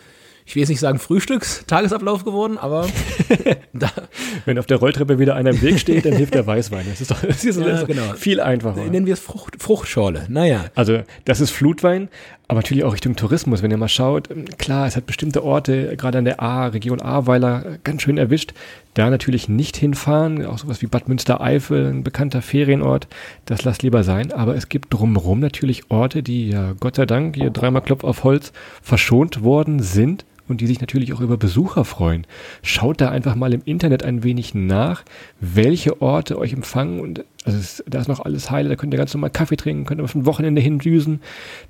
ich 0.47 0.55
will 0.55 0.61
jetzt 0.61 0.69
nicht 0.69 0.81
sagen 0.81 1.01
Frühstücks-Tagesablauf 1.01 2.25
geworden, 2.25 2.57
aber. 2.57 2.87
Wenn 4.45 4.61
auf 4.61 4.67
der 4.67 4.77
Rolltreppe 4.77 5.19
wieder 5.19 5.35
einer 5.35 5.51
im 5.51 5.61
Weg 5.61 5.81
steht, 5.81 6.07
dann 6.07 6.13
hilft 6.13 6.35
der 6.35 6.47
Weißwein. 6.47 6.87
Das 6.89 7.01
ist 7.01 7.11
doch 7.11 7.21
das 7.21 7.45
ist 7.45 7.59
ja, 7.59 7.83
genau. 7.83 8.13
viel 8.15 8.41
einfacher. 8.41 8.85
Nennen 8.85 9.07
wir 9.07 9.15
es 9.15 9.21
Frucht, 9.21 9.61
Fruchtschorle. 9.61 10.27
Naja. 10.29 10.67
Also, 10.77 11.01
das 11.25 11.41
ist 11.41 11.51
Flutwein, 11.51 12.09
aber 12.47 12.59
natürlich 12.59 12.85
auch 12.85 12.93
Richtung 12.93 13.17
Tourismus. 13.17 13.63
Wenn 13.63 13.73
ihr 13.73 13.77
mal 13.77 13.89
schaut, 13.89 14.29
klar, 14.57 14.87
es 14.87 14.95
hat 14.95 15.07
bestimmte 15.07 15.43
Orte, 15.43 15.97
gerade 15.97 16.19
an 16.19 16.25
der 16.25 16.41
A, 16.41 16.69
Region 16.69 17.01
Ahrweiler, 17.03 17.79
ganz 17.83 18.03
schön 18.03 18.17
erwischt. 18.17 18.55
Da 18.95 19.11
natürlich 19.11 19.49
nicht 19.49 19.77
hinfahren. 19.77 20.47
Auch 20.47 20.59
sowas 20.59 20.81
wie 20.81 20.87
Bad 20.87 21.09
Münstereifel, 21.09 21.89
ein 21.89 22.05
bekannter 22.05 22.41
Ferienort. 22.41 23.09
Das 23.47 23.65
lasst 23.65 23.83
lieber 23.83 24.05
sein. 24.05 24.31
Aber 24.33 24.55
es 24.55 24.69
gibt 24.69 24.95
drumherum 24.95 25.41
natürlich 25.41 25.91
Orte, 25.91 26.23
die 26.23 26.51
ja 26.51 26.75
Gott 26.79 26.95
sei 26.95 27.05
Dank 27.05 27.35
hier 27.35 27.51
dreimal 27.51 27.83
Klopf 27.83 28.05
auf 28.05 28.23
Holz 28.23 28.53
verschont 28.81 29.43
worden 29.43 29.81
sind 29.81 30.25
und 30.49 30.61
die 30.61 30.67
sich 30.67 30.81
natürlich 30.81 31.13
auch 31.13 31.21
über 31.21 31.37
Besucher 31.37 31.85
freuen. 31.85 32.27
Schaut 32.63 33.01
da 33.01 33.11
einfach 33.11 33.35
mal 33.35 33.53
im 33.53 33.63
Internet 33.65 34.05
ein 34.05 34.23
wenig 34.23 34.55
nach, 34.55 35.05
welche 35.41 36.01
Orte 36.01 36.39
euch 36.39 36.53
empfangen 36.53 37.01
und 37.01 37.25
also 37.47 37.59
es, 37.59 37.85
da 37.87 38.01
ist 38.01 38.09
noch 38.09 38.25
alles 38.25 38.51
heile, 38.51 38.69
da 38.69 38.75
könnt 38.75 38.93
ihr 38.93 38.99
ganz 38.99 39.15
normal 39.15 39.31
Kaffee 39.31 39.57
trinken, 39.57 39.85
könnt 39.85 40.01
ihr 40.01 40.05
auf 40.05 40.17
ein 40.17 40.27
Wochenende 40.27 40.61
hindüsen. 40.61 41.21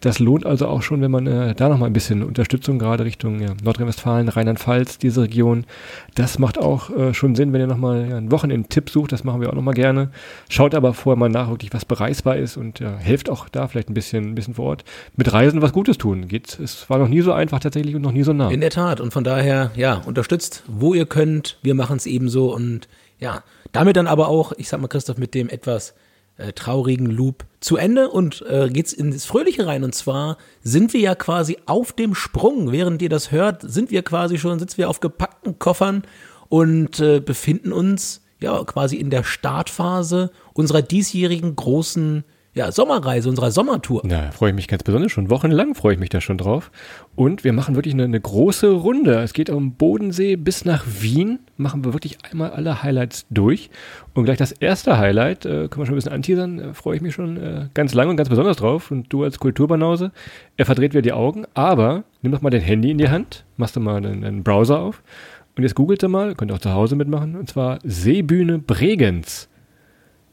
Das 0.01 0.19
lohnt 0.19 0.47
also 0.47 0.69
auch 0.69 0.81
schon, 0.81 1.03
wenn 1.03 1.11
man 1.11 1.27
äh, 1.27 1.55
da 1.55 1.69
noch 1.69 1.77
mal 1.77 1.87
ein 1.87 1.93
bisschen 1.93 2.23
Unterstützung, 2.23 2.79
gerade 2.79 3.05
Richtung 3.05 3.41
ja, 3.41 3.51
Nordrhein-Westfalen, 3.63 4.29
Rheinland-Pfalz, 4.29 4.97
diese 4.97 5.23
Region. 5.23 5.67
Das 6.15 6.39
macht 6.39 6.59
auch 6.59 6.89
äh, 6.97 7.13
schon 7.13 7.35
Sinn, 7.35 7.53
wenn 7.53 7.61
ihr 7.61 7.67
noch 7.67 7.77
mal 7.77 8.09
ja, 8.09 8.17
einen 8.17 8.31
Wochenend-Tipp 8.31 8.89
sucht, 8.89 9.13
das 9.13 9.23
machen 9.23 9.43
wir 9.43 9.51
auch 9.51 9.55
noch 9.55 9.63
mal 9.63 9.75
gerne. 9.75 10.11
Schaut 10.49 10.75
aber 10.75 10.95
vorher 10.95 11.19
mal 11.19 11.29
nach, 11.29 11.51
wirklich 11.51 11.75
was 11.75 11.85
bereisbar 11.85 12.37
ist 12.37 12.57
und 12.57 12.81
ja, 12.81 12.97
helft 12.97 13.29
auch 13.29 13.51
da 13.51 13.69
vielleicht 13.69 13.91
ein 13.91 13.95
bisschen, 13.95 14.31
ein 14.31 14.35
bisschen 14.35 14.55
vor 14.55 14.65
Ort. 14.65 14.85
Mit 15.15 15.31
Reisen 15.31 15.61
was 15.61 15.75
Gutes 15.75 15.99
tun. 15.99 16.27
Geht, 16.27 16.59
es 16.59 16.89
war 16.89 16.99
noch 16.99 17.09
nie 17.09 17.21
so 17.21 17.35
einfach 17.35 17.61
tatsächlich 17.61 17.95
und 17.95 18.01
noch 18.01 18.13
nie 18.13 18.23
so 18.23 18.33
nah. 18.33 18.51
In 18.51 18.63
der 18.67 18.71
Tat 18.71 19.01
und 19.01 19.13
von 19.13 19.23
daher, 19.23 19.71
ja, 19.77 20.03
unterstützt, 20.07 20.65
wo 20.67 20.93
ihr 20.93 21.07
könnt. 21.07 21.59
Wir 21.63 21.75
machen 21.75 21.99
es 21.99 22.07
ebenso 22.07 22.53
und 22.53 22.89
ja, 23.21 23.45
damit 23.71 23.97
dann 23.97 24.09
aber 24.09 24.29
auch, 24.29 24.53
ich 24.57 24.69
sag 24.69 24.81
mal, 24.81 24.89
Christoph, 24.89 25.19
mit 25.19 25.35
dem 25.35 25.49
etwas 25.49 25.95
äh, 26.37 26.53
traurigen 26.53 27.07
Loop 27.07 27.45
zu 27.61 27.77
Ende 27.77 28.11
und 28.11 28.45
äh, 28.49 28.69
geht's 28.69 28.93
ins 28.93 29.25
Fröhliche 29.25 29.67
rein. 29.67 29.85
Und 29.85 29.95
zwar 29.95 30.37
sind 30.63 30.93
wir 30.93 31.01
ja 31.01 31.15
quasi 31.15 31.59
auf 31.67 31.93
dem 31.93 32.17
Sprung. 32.17 32.73
Während 32.73 33.01
ihr 33.03 33.09
das 33.09 33.31
hört, 33.31 33.63
sind 33.63 33.93
wir 33.93 34.03
quasi 34.03 34.37
schon, 34.37 34.59
sitzen 34.59 34.79
wir 34.79 34.91
auf 34.91 34.99
gepackten 34.99 35.61
Koffern 35.61 36.03
und 36.49 36.99
äh, 36.99 37.21
befinden 37.21 37.73
uns 37.73 38.23
ja 38.41 38.65
quasi 38.65 38.97
in 38.97 39.11
der 39.11 39.23
Startphase 39.23 40.33
unserer 40.55 40.83
diesjährigen 40.83 41.55
großen 41.55 42.25
ja, 42.57 42.73
Sommerreise, 42.73 43.29
unserer 43.29 43.51
Sommertour. 43.51 44.01
Na, 44.07 44.31
freue 44.31 44.49
ich 44.49 44.57
mich 44.57 44.67
ganz 44.67 44.83
besonders 44.83 45.13
schon. 45.13 45.29
Wochenlang 45.29 45.75
freue 45.75 45.93
ich 45.93 46.01
mich 46.01 46.09
da 46.09 46.23
schon 46.23 46.39
drauf. 46.39 46.71
Und 47.15 47.45
wir 47.45 47.53
machen 47.53 47.75
wirklich 47.75 47.93
eine, 47.93 48.05
eine 48.05 48.19
große 48.19 48.71
Runde. 48.71 49.21
Es 49.21 49.35
geht 49.35 49.51
um 49.51 49.75
Bodensee 49.75 50.37
bis 50.37 50.65
nach 50.65 50.87
Wien. 50.87 51.41
Machen 51.59 51.85
wir 51.85 51.93
wirklich 51.93 52.17
einmal 52.25 52.53
alle 52.53 52.83
Highlights 52.83 53.27
durch. 53.29 53.69
Und 54.15 54.25
gleich 54.25 54.39
das 54.39 54.53
erste 54.53 54.97
Highlight, 54.97 55.45
äh, 55.45 55.69
können 55.69 55.83
wir 55.83 55.85
schon 55.85 55.95
ein 55.95 55.97
bisschen 55.97 56.15
anteasern, 56.15 56.59
äh, 56.59 56.73
freue 56.75 56.97
ich 56.97 57.03
mich 57.03 57.13
schon 57.13 57.37
äh, 57.37 57.69
ganz 57.75 57.93
lange 57.93 58.11
und 58.11 58.17
ganz 58.17 58.31
besonders 58.31 58.57
drauf. 58.57 58.91
Und 58.91 59.13
du 59.13 59.23
als 59.23 59.39
Kulturbanause, 59.39 60.11
er 60.57 60.65
verdreht 60.65 60.95
wieder 60.95 61.03
die 61.03 61.13
Augen. 61.13 61.45
Aber 61.53 62.05
nimm 62.23 62.33
doch 62.33 62.41
mal 62.41 62.49
dein 62.49 62.63
Handy 62.63 62.91
in 62.91 62.97
die 62.97 63.11
Hand, 63.11 63.45
machst 63.59 63.77
du 63.77 63.81
mal 63.81 64.01
deinen, 64.01 64.23
deinen 64.23 64.45
Browser 64.45 64.81
auf. 64.81 65.03
Und 65.59 65.63
jetzt 65.63 65.75
googelt 65.75 66.03
ihr 66.03 66.09
mal, 66.09 66.35
könnt 66.35 66.51
ihr 66.51 66.55
auch 66.55 66.61
zu 66.61 66.73
Hause 66.73 66.97
mitmachen. 66.97 67.37
Und 67.37 67.51
zwar 67.51 67.81
Seebühne 67.85 68.59
Bregenz. 68.59 69.51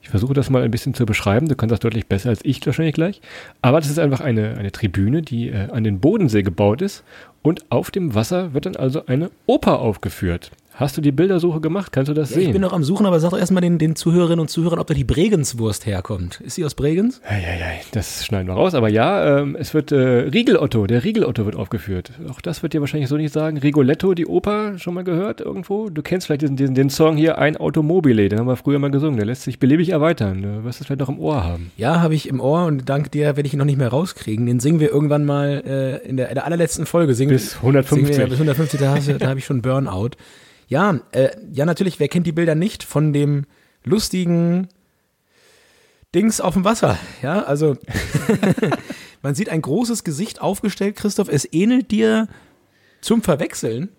Ich 0.04 0.10
versuche 0.10 0.34
das 0.34 0.50
mal 0.50 0.62
ein 0.62 0.70
bisschen 0.70 0.94
zu 0.94 1.06
beschreiben. 1.06 1.48
Du 1.48 1.56
kannst 1.56 1.72
das 1.72 1.80
deutlich 1.80 2.08
besser 2.08 2.30
als 2.30 2.42
ich 2.44 2.64
wahrscheinlich 2.66 2.94
gleich. 2.94 3.22
Aber 3.62 3.80
das 3.80 3.90
ist 3.90 4.00
einfach 4.00 4.20
eine, 4.20 4.58
eine 4.58 4.74
Tribüne, 4.74 5.22
die 5.22 5.48
äh, 5.48 5.70
an 5.72 5.86
den 5.86 6.02
Bodensee 6.02 6.44
gebaut 6.44 6.82
ist. 6.82 7.06
Und 7.42 7.66
auf 7.72 7.90
dem 7.90 8.14
Wasser 8.14 8.54
wird 8.54 8.66
dann 8.66 8.76
also 8.76 9.06
eine 9.06 9.32
Oper 9.46 9.80
aufgeführt. 9.80 10.52
Hast 10.76 10.98
du 10.98 11.02
die 11.02 11.12
Bildersuche 11.12 11.62
gemacht? 11.62 11.92
Kannst 11.92 12.10
du 12.10 12.14
das 12.16 12.32
Ja, 12.32 12.36
sehen? 12.38 12.48
ich 12.48 12.52
bin 12.52 12.62
noch 12.62 12.74
am 12.74 12.84
Suchen, 12.84 13.06
aber 13.06 13.20
sag 13.20 13.30
doch 13.30 13.38
erstmal 13.38 13.62
den, 13.62 13.78
den 13.78 13.96
Zuhörerinnen 13.96 14.40
und 14.40 14.50
Zuhörern, 14.50 14.80
ob 14.80 14.88
da 14.88 14.96
die 14.96 15.04
Bregenswurst 15.04 15.86
herkommt. 15.86 16.42
Ist 16.42 16.56
sie 16.56 16.66
aus 16.66 16.74
Bregenz? 16.74 17.22
Eieiei, 17.28 17.82
das 17.92 18.26
schneiden 18.26 18.48
wir 18.48 18.56
raus. 18.56 18.74
Aber 18.74 18.90
ja, 18.90 19.40
ähm, 19.40 19.56
es 19.60 19.74
wird 19.76 19.92
äh, 19.92 19.96
Riegel-Otto, 19.98 20.88
der 20.88 21.04
Riegel-Otto 21.04 21.46
wird 21.46 21.56
aufgeführt. 21.56 22.12
Auch 22.30 22.42
das 22.42 22.64
wird 22.64 22.74
dir 22.74 22.82
wahrscheinlich 22.82 23.08
so 23.10 23.18
nicht 23.18 23.32
sagen. 23.32 23.58
Rigoletto, 23.58 24.16
die 24.16 24.26
Oper, 24.26 24.80
schon 24.80 24.96
mal 24.96 25.04
gehört 25.04 25.42
irgendwo? 25.42 25.90
Du 25.90 26.02
kennst 26.02 26.26
vielleicht 26.26 26.42
diesen, 26.42 26.56
diesen, 26.56 26.74
den 26.74 26.90
Song 26.90 27.18
hier, 27.18 27.38
Ein 27.38 27.56
Automobile, 27.58 28.28
den 28.30 28.40
haben 28.40 28.48
wir 28.48 28.56
früher 28.56 28.80
mal 28.80 28.90
gesungen. 28.90 29.18
Der 29.18 29.26
lässt 29.28 29.44
sich 29.44 29.60
beliebig 29.60 29.90
erweitern. 29.90 30.42
Du 30.42 30.64
wirst 30.64 30.82
es 30.82 30.88
vielleicht 30.88 31.02
noch 31.02 31.10
im 31.10 31.20
Ohr 31.20 31.44
haben. 31.44 31.72
Ja, 31.78 32.02
habe 32.02 32.16
ich 32.16 32.28
im 32.28 32.40
Ohr 32.40 32.66
und 32.66 32.90
dank 32.90 33.12
dir 33.12 33.36
werde 33.36 33.46
ich 33.46 33.54
ihn 33.54 33.60
noch 33.60 33.66
nicht 33.66 33.78
mehr 33.78 33.90
rauskriegen. 33.90 34.48
Den 34.48 34.60
singen 34.60 34.80
wir 34.80 34.90
irgendwann 34.90 35.24
mal 35.24 35.62
äh, 35.66 36.08
in, 36.08 36.18
der, 36.18 36.30
in 36.30 36.36
der 36.36 36.46
allerletzten 36.46 36.88
Folge. 36.88 37.14
Singen, 37.14 37.30
Bis 37.32 37.58
150. 37.58 38.08
Singen 38.08 38.20
wir, 38.20 38.26
bis 38.28 38.40
150, 38.40 38.80
da, 38.80 38.98
da 39.20 39.28
habe 39.30 39.38
ich 39.40 39.46
schon 39.46 39.62
Burnout. 39.62 40.12
Ja, 40.74 41.00
äh, 41.12 41.30
ja, 41.52 41.66
natürlich, 41.68 42.00
wer 42.00 42.08
kennt 42.08 42.26
die 42.26 42.32
Bilder 42.32 42.56
nicht 42.56 42.84
von 42.84 43.14
dem 43.14 43.46
lustigen 43.84 44.70
Dings 46.16 46.42
auf 46.42 46.56
dem 46.56 46.64
Wasser? 46.66 46.98
Ja, 47.22 47.44
also 47.44 47.78
man 49.22 49.36
sieht 49.36 49.50
ein 49.50 49.62
großes 49.62 50.04
Gesicht 50.04 50.42
aufgestellt, 50.42 50.96
Christoph. 50.96 51.30
Es 51.30 51.48
ähnelt 51.54 51.92
dir 51.92 52.28
zum 53.02 53.22
Verwechseln. 53.22 53.90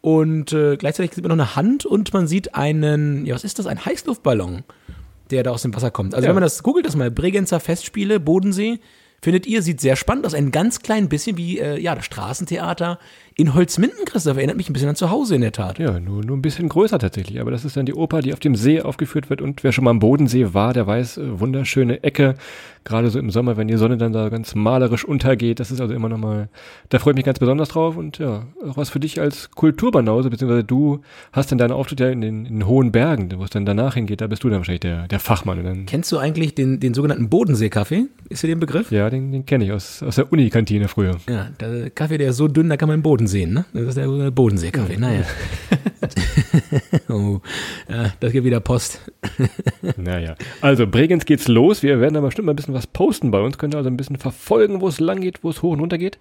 Und 0.00 0.52
äh, 0.52 0.76
gleichzeitig 0.76 1.12
sieht 1.14 1.24
man 1.26 1.36
noch 1.36 1.44
eine 1.44 1.56
Hand 1.56 1.86
und 1.86 2.14
man 2.14 2.28
sieht 2.28 2.54
einen, 2.54 3.26
ja, 3.26 3.34
was 3.34 3.42
ist 3.42 3.58
das? 3.58 3.66
Ein 3.66 3.84
Heißluftballon, 3.84 4.62
der 5.32 5.42
da 5.42 5.50
aus 5.50 5.62
dem 5.62 5.74
Wasser 5.74 5.90
kommt. 5.90 6.14
Also 6.14 6.24
Ja. 6.24 6.28
wenn 6.28 6.36
man 6.36 6.42
das 6.44 6.62
googelt, 6.62 6.86
das 6.86 6.94
mal, 6.94 7.10
Bregenzer 7.10 7.58
Festspiele, 7.58 8.20
Bodensee, 8.20 8.78
findet 9.22 9.46
ihr, 9.46 9.62
sieht 9.62 9.80
sehr 9.80 9.96
spannend 9.96 10.26
aus. 10.26 10.34
Ein 10.34 10.50
ganz 10.50 10.80
klein 10.80 11.08
bisschen 11.08 11.36
wie, 11.36 11.58
äh, 11.58 11.80
ja, 11.80 11.94
das 11.94 12.04
Straßentheater 12.04 12.98
in 13.34 13.54
Holzminden, 13.54 14.04
Christoph. 14.04 14.36
Erinnert 14.36 14.56
mich 14.56 14.68
ein 14.68 14.72
bisschen 14.72 14.90
an 14.90 14.96
zu 14.96 15.10
Hause 15.10 15.36
in 15.36 15.40
der 15.40 15.52
Tat. 15.52 15.78
Ja, 15.78 15.98
nur, 16.00 16.24
nur 16.24 16.36
ein 16.36 16.42
bisschen 16.42 16.68
größer 16.68 16.98
tatsächlich. 16.98 17.40
Aber 17.40 17.50
das 17.50 17.64
ist 17.64 17.76
dann 17.76 17.86
die 17.86 17.94
Oper, 17.94 18.20
die 18.20 18.32
auf 18.32 18.40
dem 18.40 18.56
See 18.56 18.82
aufgeführt 18.82 19.30
wird. 19.30 19.40
Und 19.40 19.64
wer 19.64 19.72
schon 19.72 19.84
mal 19.84 19.90
am 19.90 20.00
Bodensee 20.00 20.52
war, 20.52 20.74
der 20.74 20.86
weiß, 20.86 21.18
äh, 21.18 21.40
wunderschöne 21.40 22.02
Ecke. 22.02 22.34
Gerade 22.84 23.10
so 23.10 23.18
im 23.20 23.30
Sommer, 23.30 23.56
wenn 23.56 23.68
die 23.68 23.76
Sonne 23.76 23.96
dann 23.96 24.12
da 24.12 24.28
ganz 24.28 24.56
malerisch 24.56 25.04
untergeht. 25.04 25.60
Das 25.60 25.70
ist 25.70 25.80
also 25.80 25.94
immer 25.94 26.08
nochmal, 26.08 26.48
da 26.88 26.98
freue 26.98 27.12
ich 27.12 27.16
mich 27.16 27.24
ganz 27.24 27.38
besonders 27.38 27.68
drauf. 27.68 27.96
Und 27.96 28.18
ja, 28.18 28.46
auch 28.68 28.76
was 28.76 28.90
für 28.90 29.00
dich 29.00 29.20
als 29.20 29.52
Kulturbanause, 29.52 30.30
beziehungsweise 30.30 30.64
du 30.64 31.00
hast 31.32 31.52
dann 31.52 31.58
deinen 31.58 31.72
Auftritt 31.72 32.00
ja 32.00 32.10
in 32.10 32.20
den, 32.20 32.44
in 32.44 32.54
den 32.54 32.66
hohen 32.66 32.90
Bergen, 32.90 33.32
wo 33.36 33.44
es 33.44 33.50
dann 33.50 33.64
danach 33.64 33.94
hingeht. 33.94 34.20
Da 34.20 34.26
bist 34.26 34.42
du 34.42 34.48
dann 34.48 34.58
wahrscheinlich 34.58 34.80
der, 34.80 35.06
der 35.06 35.20
Fachmann. 35.20 35.86
Kennst 35.86 36.10
du 36.10 36.18
eigentlich 36.18 36.54
den, 36.56 36.80
den 36.80 36.92
sogenannten 36.92 37.28
Bodensee-Kaffee? 37.30 38.06
Ist 38.28 38.42
dir 38.42 38.48
den 38.48 38.60
Begriff? 38.60 38.90
ja, 38.90 39.08
den, 39.12 39.32
den 39.32 39.46
kenne 39.46 39.64
ich 39.64 39.72
aus, 39.72 40.02
aus 40.02 40.16
der 40.16 40.32
Uni-Kantine 40.32 40.88
früher. 40.88 41.16
Ja, 41.28 41.50
der 41.60 41.90
Kaffee, 41.90 42.18
der 42.18 42.30
ist 42.30 42.36
so 42.36 42.48
dünn, 42.48 42.68
da 42.68 42.76
kann 42.76 42.88
man 42.88 42.98
den 42.98 43.02
Boden 43.02 43.26
sehen, 43.26 43.52
ne? 43.52 43.64
Das 43.72 43.88
ist 43.88 43.96
der 43.96 44.30
Bodensee-Kaffee, 44.30 44.96
naja. 44.96 45.24
oh, 47.08 47.40
das 48.20 48.32
gibt 48.32 48.44
wieder 48.44 48.60
Post. 48.60 49.00
Naja, 49.96 50.36
also 50.60 50.86
Bregenz 50.86 51.24
geht's 51.24 51.48
los. 51.48 51.82
Wir 51.82 52.00
werden 52.00 52.14
da 52.14 52.20
bestimmt 52.20 52.46
mal 52.46 52.52
ein 52.52 52.56
bisschen 52.56 52.74
was 52.74 52.86
posten 52.86 53.30
bei 53.30 53.40
uns. 53.40 53.58
Könnt 53.58 53.74
ihr 53.74 53.78
also 53.78 53.90
ein 53.90 53.96
bisschen 53.96 54.16
verfolgen, 54.16 54.80
wo 54.80 54.88
es 54.88 55.00
lang 55.00 55.20
geht, 55.20 55.42
wo 55.42 55.50
es 55.50 55.62
hoch 55.62 55.72
und 55.72 55.80
runter 55.80 55.98
geht. 55.98 56.18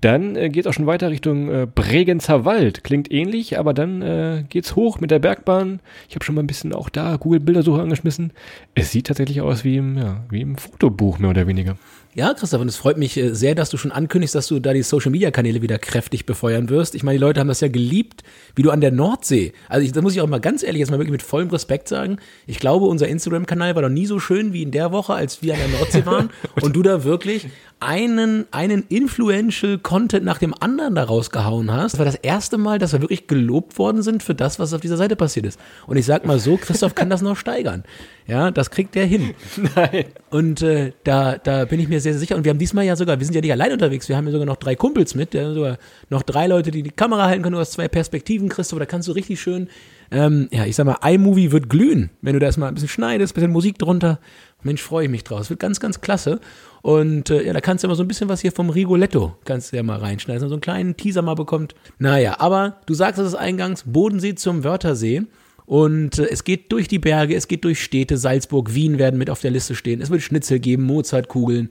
Dann 0.00 0.34
äh, 0.36 0.48
geht 0.48 0.66
auch 0.66 0.72
schon 0.72 0.86
weiter 0.86 1.10
Richtung 1.10 1.50
äh, 1.50 1.66
Bregenzer 1.66 2.44
Wald. 2.44 2.84
Klingt 2.84 3.12
ähnlich, 3.12 3.58
aber 3.58 3.74
dann 3.74 4.00
äh, 4.00 4.44
geht's 4.48 4.76
hoch 4.76 5.00
mit 5.00 5.10
der 5.10 5.18
Bergbahn. 5.18 5.80
Ich 6.08 6.14
habe 6.14 6.24
schon 6.24 6.34
mal 6.34 6.42
ein 6.42 6.46
bisschen 6.46 6.72
auch 6.72 6.88
da 6.88 7.16
Google 7.16 7.40
Bildersuche 7.40 7.82
angeschmissen. 7.82 8.32
Es 8.74 8.90
sieht 8.90 9.08
tatsächlich 9.08 9.40
aus 9.42 9.64
wie 9.64 9.76
im, 9.76 9.98
ja, 9.98 10.24
wie 10.30 10.40
im 10.40 10.56
Fotobuch 10.56 11.18
mehr 11.18 11.30
oder 11.30 11.46
weniger. 11.46 11.76
Ja, 12.12 12.34
Christoph, 12.34 12.60
und 12.60 12.66
es 12.66 12.74
freut 12.74 12.98
mich 12.98 13.16
äh, 13.16 13.34
sehr, 13.34 13.54
dass 13.54 13.70
du 13.70 13.76
schon 13.76 13.92
ankündigst, 13.92 14.34
dass 14.34 14.48
du 14.48 14.58
da 14.58 14.72
die 14.72 14.82
Social-Media-Kanäle 14.82 15.62
wieder 15.62 15.78
kräftig 15.78 16.26
befeuern 16.26 16.68
wirst. 16.68 16.96
Ich 16.96 17.04
meine, 17.04 17.18
die 17.18 17.20
Leute 17.20 17.38
haben 17.38 17.46
das 17.46 17.60
ja 17.60 17.68
geliebt, 17.68 18.24
wie 18.56 18.62
du 18.62 18.72
an 18.72 18.80
der 18.80 18.90
Nordsee. 18.90 19.52
Also 19.68 19.84
ich, 19.84 19.92
da 19.92 20.02
muss 20.02 20.14
ich 20.14 20.20
auch 20.20 20.26
mal 20.26 20.40
ganz 20.40 20.64
ehrlich 20.64 20.80
jetzt 20.80 20.90
mal 20.90 20.98
wirklich 20.98 21.12
mit 21.12 21.22
vollem 21.22 21.50
Respekt 21.50 21.86
sagen. 21.86 22.18
Ich 22.48 22.58
glaube, 22.58 22.86
unser 22.86 23.06
Instagram-Kanal 23.06 23.76
war 23.76 23.82
noch 23.82 23.90
nie 23.90 24.06
so 24.06 24.18
schön 24.18 24.52
wie 24.52 24.62
in 24.62 24.72
der 24.72 24.90
Woche, 24.90 25.14
als 25.14 25.40
wir 25.42 25.54
an 25.54 25.60
der 25.60 25.78
Nordsee 25.78 26.04
waren 26.06 26.30
und 26.60 26.74
du 26.74 26.82
da 26.82 27.04
wirklich 27.04 27.46
einen, 27.80 28.46
einen 28.50 28.84
influential 28.88 29.78
Content 29.78 30.24
nach 30.24 30.38
dem 30.38 30.54
anderen 30.60 30.94
da 30.94 31.04
rausgehauen 31.04 31.72
hast. 31.72 31.94
Das 31.94 31.98
war 31.98 32.04
das 32.04 32.14
erste 32.14 32.58
Mal, 32.58 32.78
dass 32.78 32.92
wir 32.92 33.00
wirklich 33.00 33.26
gelobt 33.26 33.78
worden 33.78 34.02
sind 34.02 34.22
für 34.22 34.34
das, 34.34 34.58
was 34.58 34.74
auf 34.74 34.82
dieser 34.82 34.98
Seite 34.98 35.16
passiert 35.16 35.46
ist. 35.46 35.58
Und 35.86 35.96
ich 35.96 36.04
sag 36.04 36.26
mal 36.26 36.38
so, 36.38 36.58
Christoph 36.58 36.94
kann 36.94 37.08
das 37.08 37.22
noch 37.22 37.36
steigern. 37.36 37.84
Ja, 38.26 38.50
das 38.50 38.70
kriegt 38.70 38.94
der 38.94 39.06
hin. 39.06 39.34
Nein. 39.74 40.04
Und 40.28 40.60
äh, 40.62 40.92
da, 41.04 41.38
da 41.38 41.64
bin 41.64 41.80
ich 41.80 41.88
mir 41.88 42.00
sehr, 42.00 42.12
sehr 42.12 42.20
sicher. 42.20 42.36
Und 42.36 42.44
wir 42.44 42.50
haben 42.50 42.58
diesmal 42.58 42.84
ja 42.84 42.96
sogar, 42.96 43.18
wir 43.18 43.24
sind 43.24 43.34
ja 43.34 43.40
nicht 43.40 43.52
allein 43.52 43.72
unterwegs, 43.72 44.08
wir 44.08 44.16
haben 44.16 44.26
ja 44.26 44.32
sogar 44.32 44.46
noch 44.46 44.56
drei 44.56 44.76
Kumpels 44.76 45.14
mit, 45.14 45.32
ja, 45.32 45.52
sogar 45.52 45.78
noch 46.10 46.22
drei 46.22 46.46
Leute, 46.46 46.70
die 46.70 46.82
die 46.82 46.90
Kamera 46.90 47.26
halten 47.26 47.42
können. 47.42 47.54
Du 47.54 47.60
hast 47.60 47.72
zwei 47.72 47.88
Perspektiven, 47.88 48.50
Christoph, 48.50 48.78
da 48.78 48.86
kannst 48.86 49.08
du 49.08 49.12
richtig 49.12 49.40
schön, 49.40 49.68
ähm, 50.10 50.48
ja, 50.50 50.66
ich 50.66 50.76
sag 50.76 50.86
mal, 50.86 50.98
iMovie 51.04 51.52
wird 51.52 51.68
glühen, 51.68 52.10
wenn 52.20 52.34
du 52.34 52.40
da 52.40 52.46
erstmal 52.46 52.68
ein 52.68 52.74
bisschen 52.74 52.88
schneidest, 52.88 53.32
ein 53.32 53.34
bisschen 53.34 53.52
Musik 53.52 53.78
drunter. 53.78 54.18
Mensch, 54.62 54.82
freue 54.82 55.04
ich 55.04 55.10
mich 55.10 55.24
draus. 55.24 55.50
Wird 55.50 55.60
ganz, 55.60 55.80
ganz 55.80 56.00
klasse. 56.00 56.40
Und 56.82 57.30
äh, 57.30 57.46
ja, 57.46 57.52
da 57.52 57.60
kannst 57.60 57.84
du 57.84 57.88
immer 57.88 57.94
so 57.94 58.02
ein 58.02 58.08
bisschen 58.08 58.28
was 58.28 58.40
hier 58.40 58.52
vom 58.52 58.70
Rigoletto, 58.70 59.36
kannst 59.44 59.72
du 59.72 59.76
ja 59.76 59.82
mal 59.82 59.98
reinschneiden, 59.98 60.36
dass 60.36 60.42
man 60.42 60.48
so 60.48 60.54
einen 60.54 60.62
kleinen 60.62 60.96
Teaser 60.96 61.22
mal 61.22 61.34
bekommt. 61.34 61.74
Naja, 61.98 62.36
aber 62.38 62.80
du 62.86 62.94
sagst 62.94 63.20
es 63.20 63.34
eingangs, 63.34 63.84
Bodensee 63.86 64.34
zum 64.34 64.64
Wörthersee. 64.64 65.22
Und 65.66 66.18
äh, 66.18 66.28
es 66.28 66.42
geht 66.42 66.72
durch 66.72 66.88
die 66.88 66.98
Berge, 66.98 67.36
es 67.36 67.46
geht 67.46 67.64
durch 67.64 67.80
Städte, 67.80 68.16
Salzburg, 68.16 68.74
Wien 68.74 68.98
werden 68.98 69.18
mit 69.18 69.30
auf 69.30 69.40
der 69.40 69.52
Liste 69.52 69.76
stehen. 69.76 70.00
Es 70.00 70.10
wird 70.10 70.22
Schnitzel 70.22 70.58
geben, 70.58 70.82
Mozartkugeln. 70.82 71.70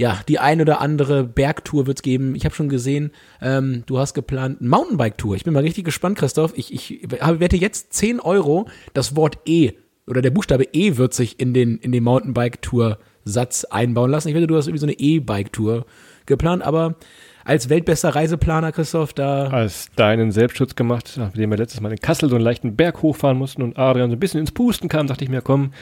Ja, 0.00 0.22
die 0.26 0.38
ein 0.38 0.62
oder 0.62 0.80
andere 0.80 1.24
Bergtour 1.24 1.86
wird's 1.86 2.00
geben. 2.00 2.34
Ich 2.34 2.46
habe 2.46 2.54
schon 2.54 2.70
gesehen, 2.70 3.10
ähm, 3.42 3.82
du 3.84 3.98
hast 3.98 4.14
geplant, 4.14 4.62
Mountainbike-Tour. 4.62 5.36
Ich 5.36 5.44
bin 5.44 5.52
mal 5.52 5.62
richtig 5.62 5.84
gespannt, 5.84 6.16
Christoph. 6.16 6.54
Ich, 6.56 6.72
ich 6.72 7.02
wette 7.10 7.58
jetzt 7.58 7.92
10 7.92 8.18
Euro, 8.18 8.66
das 8.94 9.14
Wort 9.14 9.40
E 9.44 9.72
oder 10.06 10.22
der 10.22 10.30
Buchstabe 10.30 10.64
E 10.72 10.96
wird 10.96 11.12
sich 11.12 11.38
in 11.38 11.52
den, 11.52 11.76
in 11.76 11.92
den 11.92 12.02
Mountainbike-Tour-Satz 12.02 13.64
einbauen 13.64 14.10
lassen. 14.10 14.28
Ich 14.28 14.34
wette, 14.34 14.46
du 14.46 14.56
hast 14.56 14.68
irgendwie 14.68 14.80
so 14.80 14.86
eine 14.86 14.98
E-Bike-Tour 14.98 15.84
geplant, 16.24 16.62
aber 16.62 16.96
als 17.50 17.68
weltbester 17.68 18.10
Reiseplaner, 18.10 18.70
Christoph, 18.70 19.12
da 19.12 19.48
Als 19.48 19.90
deinen 19.96 20.30
Selbstschutz 20.30 20.76
gemacht, 20.76 21.14
nachdem 21.16 21.50
wir 21.50 21.58
letztes 21.58 21.80
Mal 21.80 21.90
in 21.90 21.98
Kassel 21.98 22.30
so 22.30 22.36
einen 22.36 22.44
leichten 22.44 22.76
Berg 22.76 23.02
hochfahren 23.02 23.36
mussten 23.36 23.62
und 23.62 23.76
Adrian 23.76 24.08
so 24.08 24.14
ein 24.14 24.20
bisschen 24.20 24.38
ins 24.38 24.52
Pusten 24.52 24.88
kam, 24.88 25.08
dachte 25.08 25.24
ich 25.24 25.30
mir, 25.30 25.42
komm, 25.42 25.72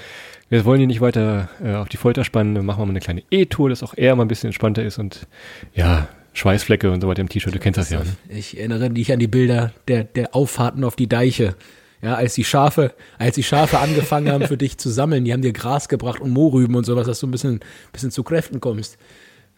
wir 0.49 0.65
wollen 0.65 0.81
ihn 0.81 0.87
nicht 0.87 1.03
weiter 1.03 1.51
äh, 1.63 1.75
auf 1.75 1.91
die 1.91 1.99
Folter 1.99 2.25
spannen, 2.25 2.55
dann 2.55 2.65
machen 2.65 2.81
wir 2.81 2.87
mal 2.87 2.93
eine 2.93 3.01
kleine 3.01 3.23
E-Tour, 3.31 3.69
dass 3.69 3.83
auch 3.83 3.93
er 3.95 4.17
mal 4.17 4.25
ein 4.25 4.29
bisschen 4.29 4.49
entspannter 4.49 4.83
ist 4.83 4.99
und 4.99 5.27
ja, 5.75 6.09
Schweißflecke 6.33 6.91
und 6.91 7.03
so 7.03 7.09
weiter 7.09 7.21
im 7.21 7.29
T-Shirt, 7.29 7.55
du 7.55 7.59
kennst 7.59 7.77
das 7.77 7.91
ja. 7.91 7.99
Ne? 7.99 8.07
Ich 8.31 8.57
erinnere 8.57 8.89
dich 8.89 9.13
an 9.13 9.19
die 9.19 9.29
Bilder 9.29 9.73
der, 9.89 10.05
der 10.05 10.35
Auffahrten 10.35 10.85
auf 10.85 10.97
die 10.97 11.07
Deiche. 11.07 11.55
Ja, 12.01 12.15
als 12.15 12.33
die 12.33 12.45
Schafe, 12.45 12.95
als 13.19 13.35
die 13.35 13.43
Schafe 13.43 13.79
angefangen 13.81 14.31
haben 14.31 14.47
für 14.47 14.57
dich 14.57 14.79
zu 14.79 14.89
sammeln, 14.89 15.27
die 15.27 15.35
haben 15.35 15.43
dir 15.43 15.53
Gras 15.53 15.89
gebracht 15.91 16.21
und 16.21 16.31
Mohrrüben 16.31 16.77
und 16.77 16.85
sowas, 16.85 17.09
dass 17.09 17.21
du 17.21 17.27
ein 17.27 17.33
bisschen, 17.33 17.61
bisschen 17.93 18.13
zu 18.13 18.23
Kräften 18.23 18.61
kommst. 18.61 18.97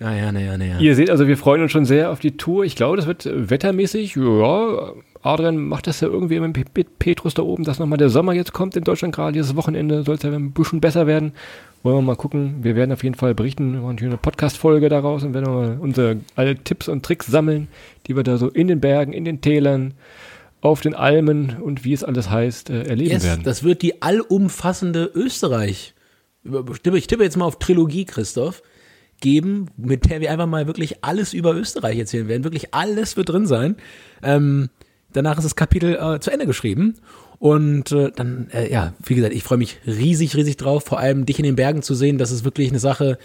Naja, 0.00 0.32
naja, 0.32 0.56
naja. 0.58 0.78
Ihr 0.80 0.94
seht 0.96 1.10
also, 1.10 1.28
wir 1.28 1.36
freuen 1.36 1.60
uns 1.62 1.70
schon 1.72 1.84
sehr 1.84 2.10
auf 2.10 2.18
die 2.20 2.36
Tour. 2.38 2.64
Ich 2.64 2.74
glaube, 2.74 2.96
das 2.96 3.06
wird 3.06 3.26
äh, 3.26 3.50
wettermäßig, 3.50 4.16
ja, 4.16 4.92
Adrian 5.22 5.58
macht 5.58 5.86
das 5.86 6.00
ja 6.00 6.08
irgendwie 6.08 6.40
mit 6.40 6.72
Pet- 6.72 6.98
Petrus 6.98 7.34
da 7.34 7.42
oben, 7.42 7.64
dass 7.64 7.78
nochmal 7.78 7.98
der 7.98 8.08
Sommer 8.08 8.32
jetzt 8.32 8.54
kommt 8.54 8.74
in 8.76 8.84
Deutschland 8.84 9.14
gerade. 9.14 9.32
Dieses 9.34 9.54
Wochenende 9.56 10.02
soll 10.02 10.14
es 10.16 10.22
ja 10.22 10.30
ein 10.32 10.52
bisschen 10.52 10.80
besser 10.80 11.06
werden. 11.06 11.32
Wollen 11.82 11.96
wir 11.98 12.02
mal 12.02 12.16
gucken. 12.16 12.56
Wir 12.62 12.74
werden 12.76 12.92
auf 12.92 13.04
jeden 13.04 13.14
Fall 13.14 13.34
berichten. 13.34 13.74
Wir 13.74 13.80
machen 13.80 13.98
hier 13.98 14.08
eine 14.08 14.16
Podcast-Folge 14.16 14.88
daraus 14.88 15.22
und 15.22 15.34
werden 15.34 15.52
mal 15.52 15.76
unsere 15.78 16.16
alle 16.36 16.56
Tipps 16.56 16.88
und 16.88 17.04
Tricks 17.04 17.26
sammeln, 17.26 17.68
die 18.06 18.16
wir 18.16 18.22
da 18.22 18.38
so 18.38 18.48
in 18.48 18.68
den 18.68 18.80
Bergen, 18.80 19.12
in 19.12 19.26
den 19.26 19.42
Tälern, 19.42 19.92
auf 20.62 20.80
den 20.80 20.94
Almen 20.94 21.56
und 21.60 21.84
wie 21.84 21.92
es 21.92 22.02
alles 22.04 22.30
heißt, 22.30 22.70
äh, 22.70 22.84
erleben 22.84 23.10
Yes, 23.12 23.24
werden. 23.24 23.42
das 23.44 23.62
wird 23.62 23.82
die 23.82 24.00
allumfassende 24.00 25.10
Österreich. 25.14 25.94
Ich 26.94 27.06
tippe 27.06 27.22
jetzt 27.24 27.36
mal 27.36 27.44
auf 27.44 27.58
Trilogie, 27.58 28.06
Christoph, 28.06 28.62
geben, 29.20 29.66
mit 29.76 30.10
der 30.10 30.20
wir 30.20 30.30
einfach 30.32 30.46
mal 30.46 30.66
wirklich 30.66 31.04
alles 31.04 31.32
über 31.34 31.54
Österreich 31.54 31.98
erzählen 31.98 32.28
werden. 32.28 32.44
Wirklich 32.44 32.74
alles 32.74 33.16
wird 33.16 33.28
drin 33.28 33.46
sein. 33.46 33.76
Ähm, 34.22 34.70
danach 35.12 35.38
ist 35.38 35.44
das 35.44 35.56
Kapitel 35.56 35.94
äh, 36.00 36.20
zu 36.20 36.30
Ende 36.30 36.46
geschrieben. 36.46 36.94
Und 37.38 37.90
äh, 37.92 38.10
dann, 38.14 38.48
äh, 38.52 38.70
ja, 38.70 38.92
wie 39.04 39.14
gesagt, 39.14 39.32
ich 39.34 39.42
freue 39.42 39.58
mich 39.58 39.78
riesig, 39.86 40.36
riesig 40.36 40.56
drauf, 40.58 40.84
vor 40.84 40.98
allem 40.98 41.24
dich 41.24 41.38
in 41.38 41.44
den 41.44 41.56
Bergen 41.56 41.80
zu 41.82 41.94
sehen. 41.94 42.18
Das 42.18 42.30
ist 42.30 42.44
wirklich 42.44 42.68
eine 42.68 42.78
Sache, 42.78 43.16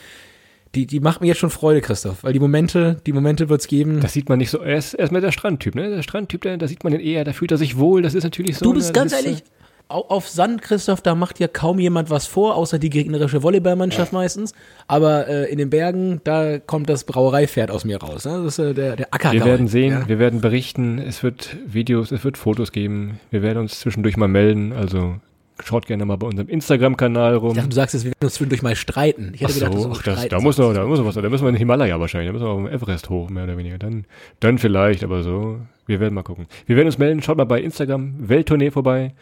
die, 0.74 0.86
die 0.86 1.00
macht 1.02 1.22
mir 1.22 1.28
jetzt 1.28 1.40
schon 1.40 1.50
Freude, 1.50 1.82
Christoph, 1.82 2.24
weil 2.24 2.34
die 2.34 2.40
Momente, 2.40 3.02
die 3.06 3.14
Momente 3.14 3.50
wird's 3.50 3.68
geben. 3.68 4.00
Das 4.02 4.14
sieht 4.14 4.30
man 4.30 4.38
nicht 4.38 4.50
so. 4.52 4.60
Er 4.60 4.78
ist 4.78 4.94
erstmal 4.94 5.22
der 5.22 5.32
Strandtyp, 5.32 5.76
ne? 5.76 5.90
Der 5.90 6.02
Strandtyp, 6.02 6.42
da, 6.42 6.56
da 6.58 6.68
sieht 6.68 6.84
man 6.84 6.94
ihn 6.94 7.00
eher, 7.02 7.24
da 7.24 7.34
fühlt 7.34 7.52
er 7.52 7.58
sich 7.58 7.78
wohl. 7.78 8.02
Das 8.02 8.14
ist 8.14 8.24
natürlich 8.24 8.58
so. 8.58 8.66
Du 8.66 8.74
bist 8.74 8.88
ne, 8.88 8.94
ganz 8.94 9.12
ehrlich, 9.14 9.38
au- 9.44 9.65
auf 9.88 10.28
Sand, 10.28 10.62
Christoph, 10.62 11.02
da 11.02 11.16
macht 11.16 11.40
ja 11.40 11.48
kaum 11.48 11.80
jemand 11.80 12.10
was 12.10 12.26
vor, 12.26 12.56
außer 12.56 12.80
die 12.80 12.90
gegnerische 12.90 13.44
Volleyballmannschaft 13.44 14.14
meistens. 14.14 14.54
Aber 14.88 15.28
äh, 15.28 15.52
in 15.52 15.58
den 15.58 15.70
Bergen, 15.70 16.22
da 16.24 16.60
kommt 16.60 16.90
das 16.90 17.04
Brauereipferd 17.04 17.70
aus 17.72 17.86
mir 17.86 17.98
raus. 18.02 18.26
Ne? 18.26 18.42
Das 18.44 18.58
ist 18.58 18.60
äh, 18.60 18.74
der, 18.74 18.96
der 18.96 19.14
Ackergaul. 19.14 19.40
Wir 19.40 19.46
werden 19.46 19.68
sehen, 19.68 19.92
Ja. 19.94 20.08
wir 20.08 20.20
werden 20.20 20.42
berichten, 20.42 20.98
es 21.00 21.22
wird 21.24 21.56
Videos, 21.68 22.12
es 22.12 22.24
wird 22.24 22.38
Fotos 22.38 22.72
geben. 22.72 23.20
Wir 23.30 23.42
werden 23.42 23.60
uns 23.60 23.80
zwischendurch 23.80 24.18
mal 24.18 24.28
melden. 24.28 24.74
Also 24.74 25.16
schaut 25.64 25.86
gerne 25.86 26.04
mal 26.06 26.18
bei 26.18 26.28
unserem 26.28 26.50
Instagram-Kanal 26.50 27.36
rum. 27.36 27.52
Ich 27.52 27.56
dachte, 27.56 27.70
du 27.70 27.76
sagst 27.76 27.94
jetzt, 27.94 28.04
wir 28.04 28.12
werden 28.12 28.24
uns 28.26 28.34
zwischendurch 28.34 28.62
mal 28.64 28.76
streiten. 28.76 29.32
Ich 29.36 29.46
Ach 29.46 29.50
hätte 29.50 29.60
so, 29.60 29.66
gedacht, 29.66 29.78
ach, 29.92 30.02
das, 30.04 30.14
streiten 30.16 30.30
da 30.30 30.40
muss 30.42 30.58
noch, 30.58 30.74
da 30.74 30.86
muss 30.86 31.00
noch 31.00 31.06
was, 31.06 31.16
da 31.16 31.22
müssen 31.30 31.44
wir 31.44 31.50
in 31.50 31.56
den 31.56 31.60
Himalaya 31.60 32.00
wahrscheinlich, 32.00 32.28
da 32.30 32.34
müssen 32.34 32.46
wir 32.46 32.50
auf 32.52 32.64
den 32.64 32.74
Everest 32.74 33.10
hoch, 33.10 33.30
mehr 33.30 33.46
oder 33.46 33.56
weniger. 33.58 33.78
Dann, 33.78 34.06
dann 34.40 34.58
vielleicht, 34.58 35.04
aber 35.04 35.24
so. 35.24 35.60
Wir 35.88 36.00
werden 36.00 36.16
mal 36.16 36.24
gucken. 36.24 36.48
Wir 36.66 36.76
werden 36.76 36.88
uns 36.88 36.98
melden, 36.98 37.22
schaut 37.22 37.38
mal 37.38 37.44
bei 37.46 37.62
Instagram, 37.62 38.16
Welttournee 38.28 38.72
vorbei. 38.72 39.14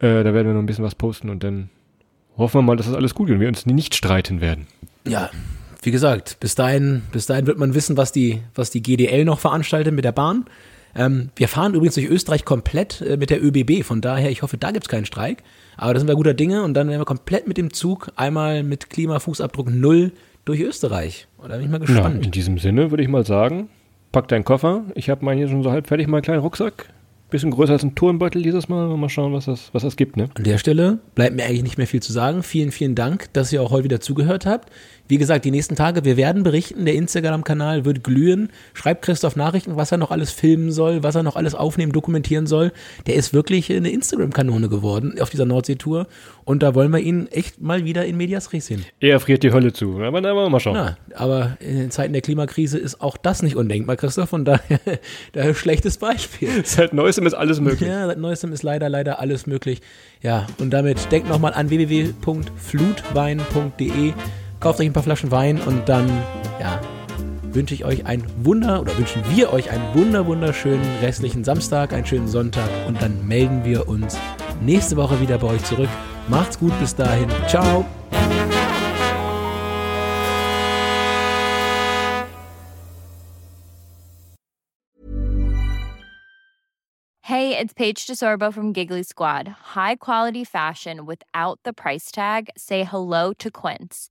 Äh, 0.00 0.24
da 0.24 0.34
werden 0.34 0.46
wir 0.48 0.54
noch 0.54 0.60
ein 0.60 0.66
bisschen 0.66 0.84
was 0.84 0.94
posten 0.94 1.30
und 1.30 1.44
dann 1.44 1.70
hoffen 2.36 2.58
wir 2.58 2.62
mal, 2.62 2.76
dass 2.76 2.86
das 2.86 2.94
alles 2.94 3.14
gut 3.14 3.26
geht 3.26 3.34
und 3.34 3.40
wir 3.40 3.48
uns 3.48 3.66
nicht 3.66 3.94
streiten 3.94 4.40
werden. 4.40 4.66
Ja, 5.06 5.30
wie 5.82 5.90
gesagt, 5.90 6.38
bis 6.40 6.54
dahin, 6.54 7.02
bis 7.12 7.26
dahin 7.26 7.46
wird 7.46 7.58
man 7.58 7.74
wissen, 7.74 7.96
was 7.96 8.12
die, 8.12 8.42
was 8.54 8.70
die 8.70 8.82
GDL 8.82 9.24
noch 9.24 9.38
veranstaltet 9.38 9.94
mit 9.94 10.04
der 10.04 10.12
Bahn. 10.12 10.44
Ähm, 10.94 11.30
wir 11.36 11.48
fahren 11.48 11.74
übrigens 11.74 11.94
durch 11.94 12.08
Österreich 12.08 12.44
komplett 12.44 13.00
äh, 13.00 13.16
mit 13.16 13.30
der 13.30 13.42
ÖBB, 13.42 13.84
von 13.84 14.00
daher, 14.00 14.30
ich 14.30 14.42
hoffe, 14.42 14.56
da 14.58 14.72
gibt's 14.72 14.88
keinen 14.88 15.06
Streik. 15.06 15.42
Aber 15.76 15.94
da 15.94 16.00
sind 16.00 16.08
wir 16.08 16.16
guter 16.16 16.34
Dinge 16.34 16.62
und 16.64 16.74
dann 16.74 16.88
werden 16.88 17.00
wir 17.00 17.04
komplett 17.06 17.46
mit 17.46 17.56
dem 17.56 17.72
Zug 17.72 18.10
einmal 18.16 18.62
mit 18.62 18.90
Klimafußabdruck 18.90 19.70
null 19.70 20.12
durch 20.44 20.60
Österreich. 20.60 21.28
Und 21.38 21.50
da 21.50 21.56
bin 21.56 21.66
ich 21.66 21.70
mal 21.70 21.78
Na, 21.78 21.86
gespannt. 21.86 22.24
in 22.24 22.32
diesem 22.32 22.58
Sinne 22.58 22.90
würde 22.90 23.02
ich 23.02 23.08
mal 23.08 23.24
sagen, 23.24 23.68
pack 24.12 24.28
deinen 24.28 24.44
Koffer. 24.44 24.82
Ich 24.94 25.08
habe 25.08 25.24
meinen 25.24 25.38
hier 25.38 25.48
schon 25.48 25.62
so 25.62 25.70
halb 25.70 25.86
fertig, 25.86 26.08
meinen 26.08 26.22
kleinen 26.22 26.40
Rucksack. 26.40 26.90
Bisschen 27.30 27.52
größer 27.52 27.74
als 27.74 27.84
ein 27.84 27.94
Turnbeutel 27.94 28.42
dieses 28.42 28.68
Mal. 28.68 28.88
Mal 28.96 29.08
schauen, 29.08 29.32
was 29.32 29.44
das, 29.44 29.70
was 29.72 29.82
das 29.82 29.96
gibt, 29.96 30.16
ne? 30.16 30.28
An 30.34 30.44
der 30.44 30.58
Stelle 30.58 30.98
bleibt 31.14 31.36
mir 31.36 31.44
eigentlich 31.44 31.62
nicht 31.62 31.78
mehr 31.78 31.86
viel 31.86 32.02
zu 32.02 32.12
sagen. 32.12 32.42
Vielen, 32.42 32.72
vielen 32.72 32.94
Dank, 32.94 33.32
dass 33.32 33.52
ihr 33.52 33.62
auch 33.62 33.70
heute 33.70 33.84
wieder 33.84 34.00
zugehört 34.00 34.46
habt. 34.46 34.70
Wie 35.10 35.18
gesagt, 35.18 35.44
die 35.44 35.50
nächsten 35.50 35.74
Tage, 35.74 36.04
wir 36.04 36.16
werden 36.16 36.44
berichten. 36.44 36.84
Der 36.84 36.94
Instagram-Kanal 36.94 37.84
wird 37.84 38.04
glühen. 38.04 38.50
Schreibt 38.74 39.02
Christoph 39.02 39.34
Nachrichten, 39.34 39.74
was 39.74 39.90
er 39.90 39.98
noch 39.98 40.12
alles 40.12 40.30
filmen 40.30 40.70
soll, 40.70 41.02
was 41.02 41.16
er 41.16 41.24
noch 41.24 41.34
alles 41.34 41.56
aufnehmen, 41.56 41.90
dokumentieren 41.90 42.46
soll. 42.46 42.70
Der 43.08 43.16
ist 43.16 43.34
wirklich 43.34 43.72
eine 43.72 43.90
Instagram-Kanone 43.90 44.68
geworden 44.68 45.16
auf 45.20 45.28
dieser 45.28 45.46
Nordsee-Tour. 45.46 46.06
Und 46.44 46.62
da 46.62 46.76
wollen 46.76 46.92
wir 46.92 47.00
ihn 47.00 47.26
echt 47.32 47.60
mal 47.60 47.84
wieder 47.84 48.06
in 48.06 48.16
Medias 48.16 48.52
Res 48.52 48.66
sehen. 48.66 48.86
Er 49.00 49.18
friert 49.18 49.42
die 49.42 49.52
Hölle 49.52 49.72
zu. 49.72 50.00
Aber 50.00 50.20
na, 50.20 50.32
mal 50.48 50.60
schauen. 50.60 50.76
Ja, 50.76 50.96
aber 51.16 51.56
in 51.58 51.90
Zeiten 51.90 52.12
der 52.12 52.22
Klimakrise 52.22 52.78
ist 52.78 53.00
auch 53.00 53.16
das 53.16 53.42
nicht 53.42 53.56
undenkbar, 53.56 53.96
Christoph. 53.96 54.28
Von 54.28 54.44
daher, 54.44 54.78
daher 55.32 55.56
schlechtes 55.56 55.98
Beispiel. 55.98 56.50
Seit 56.64 56.94
neuestem 56.94 57.26
ist 57.26 57.34
alles 57.34 57.58
möglich. 57.58 57.88
Ja, 57.88 58.06
seit 58.06 58.18
neuestem 58.18 58.52
ist 58.52 58.62
leider, 58.62 58.88
leider 58.88 59.18
alles 59.18 59.48
möglich. 59.48 59.80
Ja, 60.22 60.46
und 60.58 60.70
damit 60.70 61.10
denkt 61.10 61.28
nochmal 61.28 61.54
an 61.54 61.68
www.flutwein.de. 61.68 64.12
Kauft 64.60 64.78
euch 64.78 64.86
ein 64.86 64.92
paar 64.92 65.02
Flaschen 65.02 65.30
Wein 65.30 65.58
und 65.58 65.88
dann, 65.88 66.06
ja, 66.60 66.78
wünsche 67.44 67.72
ich 67.72 67.86
euch 67.86 68.04
ein 68.04 68.22
Wunder 68.44 68.82
oder 68.82 68.96
wünschen 68.98 69.24
wir 69.30 69.54
euch 69.54 69.70
einen 69.70 69.94
wunder, 69.94 70.26
wunderschönen 70.26 70.84
restlichen 71.00 71.44
Samstag, 71.44 71.94
einen 71.94 72.04
schönen 72.04 72.28
Sonntag 72.28 72.68
und 72.86 73.00
dann 73.00 73.26
melden 73.26 73.64
wir 73.64 73.88
uns 73.88 74.18
nächste 74.60 74.98
Woche 74.98 75.18
wieder 75.22 75.38
bei 75.38 75.46
euch 75.46 75.64
zurück. 75.64 75.88
Macht's 76.28 76.58
gut 76.58 76.78
bis 76.78 76.94
dahin. 76.94 77.26
Ciao. 77.48 77.86
Hey, 87.22 87.56
it's 87.56 87.72
Paige 87.72 88.06
DeSorbo 88.06 88.52
from 88.52 88.74
Giggly 88.74 89.04
Squad. 89.04 89.48
High 89.74 89.96
quality 89.96 90.44
fashion 90.44 91.06
without 91.06 91.60
the 91.64 91.72
price 91.72 92.10
tag. 92.10 92.50
Say 92.58 92.84
hello 92.84 93.32
to 93.38 93.50
Quince. 93.50 94.10